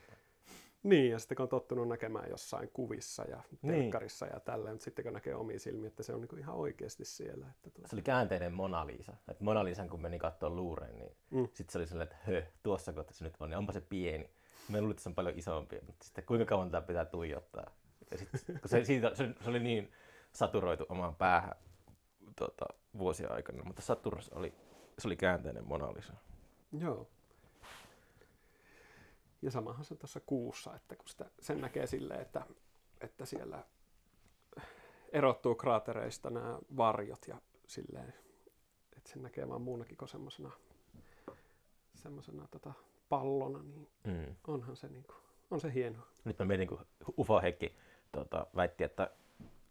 [0.84, 3.74] Niin, ja sitten kun on tottunut näkemään jossain kuvissa ja Niin.
[3.74, 7.06] telkkarissa ja tälleen, mutta sitten kun näkee omiin silmiin, että se on niinku ihan oikeasti
[7.06, 7.48] siellä.
[7.50, 9.14] Että tuota, Se oli käänteinen Mona Lisa.
[9.28, 11.48] Et Mona Lisan kun meni katsoa luureen, niin mm.
[11.54, 14.30] sitten se oli sellainen, että hö, tuossa kohtaa se nyt on, niin onpa se pieni.
[14.70, 17.72] Me luulin, että se on paljon isompi, mutta sitten kuinka kauan tämä pitää tuijottaa.
[18.12, 19.92] Ja sitten, kun se, siitä, se, se, oli niin
[20.32, 21.56] saturoitu omaan päähän
[22.36, 22.66] tota,
[22.98, 24.54] vuosien aikana, mutta Saturnus oli,
[25.00, 26.14] se oli käänteinen Mona Lisa.
[26.72, 27.08] Joo.
[29.44, 32.46] Ja samahan se tuossa kuussa, että kun sitä, sen näkee silleen, että,
[33.02, 33.64] että siellä
[35.12, 38.14] erottuu kraatereista nämä varjot ja silleen,
[38.98, 40.52] että sen näkee vaan muunakin kuin semmoisena
[41.96, 42.74] semmosena tota
[43.10, 44.36] pallona, niin Mm.
[44.48, 45.14] onhan se, niinku,
[45.52, 46.08] on se hienoa.
[46.24, 46.86] Nyt mä mietin, kun
[47.20, 47.76] Ufo Heikki
[48.12, 49.12] tota, väitti, että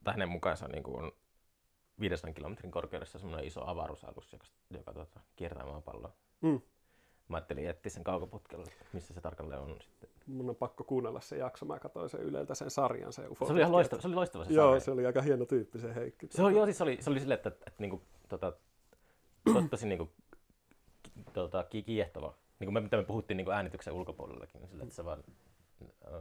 [0.04, 1.12] tai hänen mukaansa niin kuin on
[2.00, 6.12] 500 kilometrin korkeudessa semmoinen iso avaruusalus, joka, joka tota, kiertää maapalloa.
[6.40, 6.60] Mm.
[7.28, 10.10] Mä ajattelin etsiä sen kaukoputkella, missä se tarkalleen on sitten.
[10.26, 13.46] Mun on pakko kuunnella se jakso, mä katsoin sen Yleltä sen sarjan, se UFO.
[13.46, 14.80] Se oli ihan loistava, se oli loistava se Joo, sarja.
[14.80, 16.26] se oli aika hieno tyyppi se Heikki.
[16.30, 18.52] Se oli, joo, siis se oli, se oli silleen, että, että, että niinku, tota,
[19.52, 20.10] to- tosi niinku,
[21.32, 22.34] tota, ki- kiehtova.
[22.60, 25.24] Niin kuin me, mitä me puhuttiin niinku äänityksen ulkopuolellakin, niin sille, että se vaan
[26.14, 26.20] äh,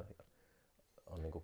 [1.06, 1.44] on niinku,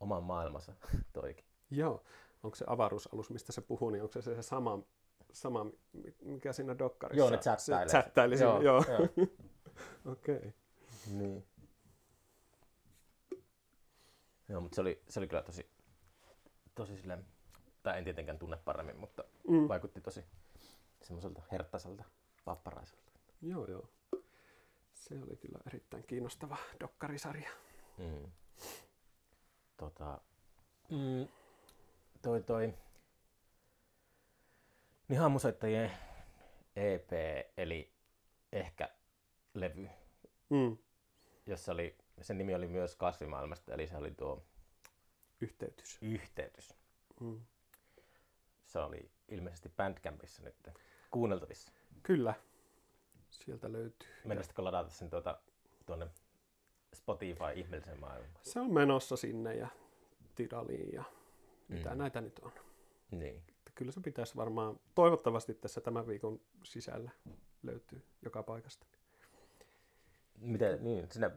[0.00, 0.72] oman maailmansa
[1.12, 1.44] toikin.
[1.70, 2.02] Joo.
[2.42, 4.78] Onko se avaruusalus, mistä se puhuu, niin onko se se sama,
[5.32, 7.18] sama mi- mikä siinä dokkarissa?
[7.18, 7.88] Joo, ne chattailee.
[7.88, 8.62] Se chattaili joo.
[8.62, 8.84] joo.
[8.88, 9.08] joo.
[10.12, 10.36] Okei.
[10.36, 10.52] Okay.
[11.12, 11.46] Niin.
[14.48, 15.70] Joo, mutta se oli, se oli kyllä tosi,
[16.74, 17.26] tosi silleen,
[17.82, 19.68] tai en tietenkään tunne paremmin, mutta mm.
[19.68, 20.24] vaikutti tosi
[21.02, 22.04] semmoiselta herttaiselta
[22.44, 23.12] papparaiselta.
[23.42, 23.88] Joo, joo.
[24.92, 27.50] Se oli kyllä erittäin kiinnostava dokkarisarja.
[27.98, 28.30] Mm.
[29.76, 30.20] Tota,
[30.90, 31.28] mm,
[32.22, 32.74] toi toi,
[35.12, 35.92] niin haamusoittajien
[36.76, 37.10] EP,
[37.56, 37.92] eli
[38.52, 38.88] ehkä
[39.54, 39.88] levy,
[40.50, 40.76] Mm.
[41.46, 44.44] jossa oli, sen nimi oli myös kasvimaailmasta, eli se oli tuo
[45.40, 45.98] Yhteytys.
[46.02, 46.74] yhteytys.
[47.20, 47.40] Mm.
[48.66, 50.56] Se oli ilmeisesti Bandcampissa nyt
[51.10, 51.72] kuunneltavissa.
[52.02, 52.34] Kyllä.
[53.30, 54.08] Sieltä löytyy.
[54.24, 55.38] Mennäisitkö ladata sen tuota,
[55.86, 56.06] tuonne
[56.94, 58.44] Spotify ihmeellisen maailmaan?
[58.44, 59.68] Se on menossa sinne ja
[60.34, 61.04] Tidaliin ja
[61.68, 61.98] mitä mm.
[61.98, 62.52] näitä nyt on.
[63.10, 63.42] Niin.
[63.72, 67.10] Että Kyllä se pitäisi varmaan, toivottavasti tässä tämän viikon sisällä
[67.62, 68.86] löytyy joka paikasta.
[70.38, 71.30] Miten, niin, sinä,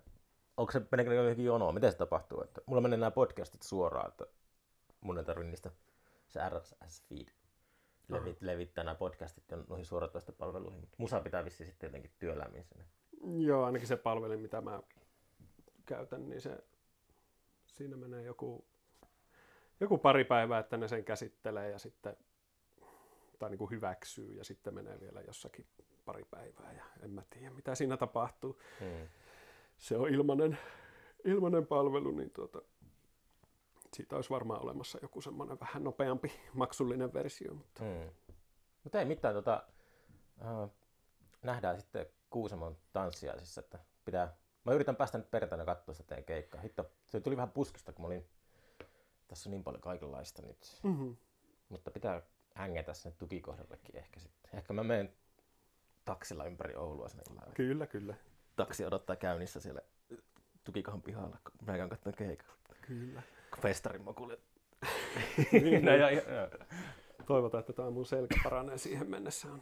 [0.57, 1.73] onko se, meneekö ne johonkin jonoon?
[1.73, 2.41] Miten se tapahtuu?
[2.41, 4.25] Että mulla menee nämä podcastit suoraan, että
[5.01, 5.71] mun ei tarvitse niistä
[6.27, 7.31] se RSS-feed
[8.07, 10.79] levit, levittää nämä podcastit noihin suoratoistopalveluihin.
[10.79, 12.85] Mutta musa pitää vissiin sitten jotenkin työlämmin sinne.
[13.45, 14.83] Joo, ainakin se palvelin, mitä mä
[15.85, 16.63] käytän, niin se,
[17.67, 18.65] siinä menee joku,
[19.79, 22.17] joku pari päivää, että ne sen käsittelee ja sitten,
[23.39, 25.65] tai niin kuin hyväksyy ja sitten menee vielä jossakin
[26.05, 28.59] pari päivää ja en mä tiedä, mitä siinä tapahtuu.
[28.79, 29.07] Hmm.
[29.77, 30.57] Se on ilmainen,
[31.23, 32.61] ilmainen palvelu, niin tuota,
[33.93, 38.09] siitä olisi varmaan olemassa joku semmoinen vähän nopeampi maksullinen versio, mutta Hmm.
[38.83, 39.63] Mutta ei mitään, tota,
[40.41, 40.69] äh,
[41.41, 46.61] nähdään sitten Kuusamon tanssiaisissa, että pitää, mä yritän päästä nyt perjantaina katsoa sitä teidän keikkaa.
[46.61, 48.29] Hitto, se tuli vähän puskista, kun mä olin,
[49.27, 50.79] tässä on niin paljon kaikenlaista nyt.
[50.83, 51.15] mm-hmm.
[51.69, 52.21] Mutta pitää
[52.55, 54.51] hängetä sinne tukikohdallekin ehkä sitten.
[54.57, 55.13] Ehkä mä menen
[56.05, 57.51] taksilla ympäri Oulua sinne illalla.
[57.53, 58.15] kyllä, kyllä,
[58.55, 59.81] Taksi odottaa käynnissä siellä
[60.63, 62.47] tukikohan pihalla, kun mä käyn katsomaan keikan.
[62.87, 63.21] kyllä.
[63.61, 64.39] Festarin mokulle.
[65.51, 66.21] Niin, no, ja, ja,
[67.25, 69.47] Toivotaan, että tämä mun selkä paranee siihen mennessä.
[69.47, 69.61] On.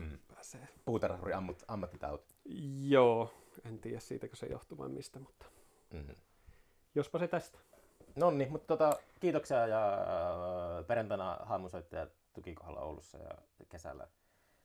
[0.00, 0.18] mm.
[0.34, 0.68] Pääsee.
[0.84, 2.34] Puutarhuri ammut, ammattitauti.
[2.88, 3.34] Joo,
[3.64, 5.46] en tiedä siitäkö se johtuu vai mistä, mutta
[5.92, 6.14] Mm.
[6.94, 7.58] jospa se tästä.
[8.16, 13.30] No niin, mutta tota, kiitoksia ja äh, perjantaina haamusoittaja tukikohdalla Oulussa ja
[13.68, 14.08] kesällä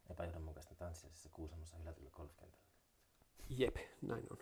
[0.10, 2.66] epäjohdonmukaisten tanssiaisessa Kuusamossa hylätyllä golfkentällä.
[3.50, 4.38] Jep, näin on.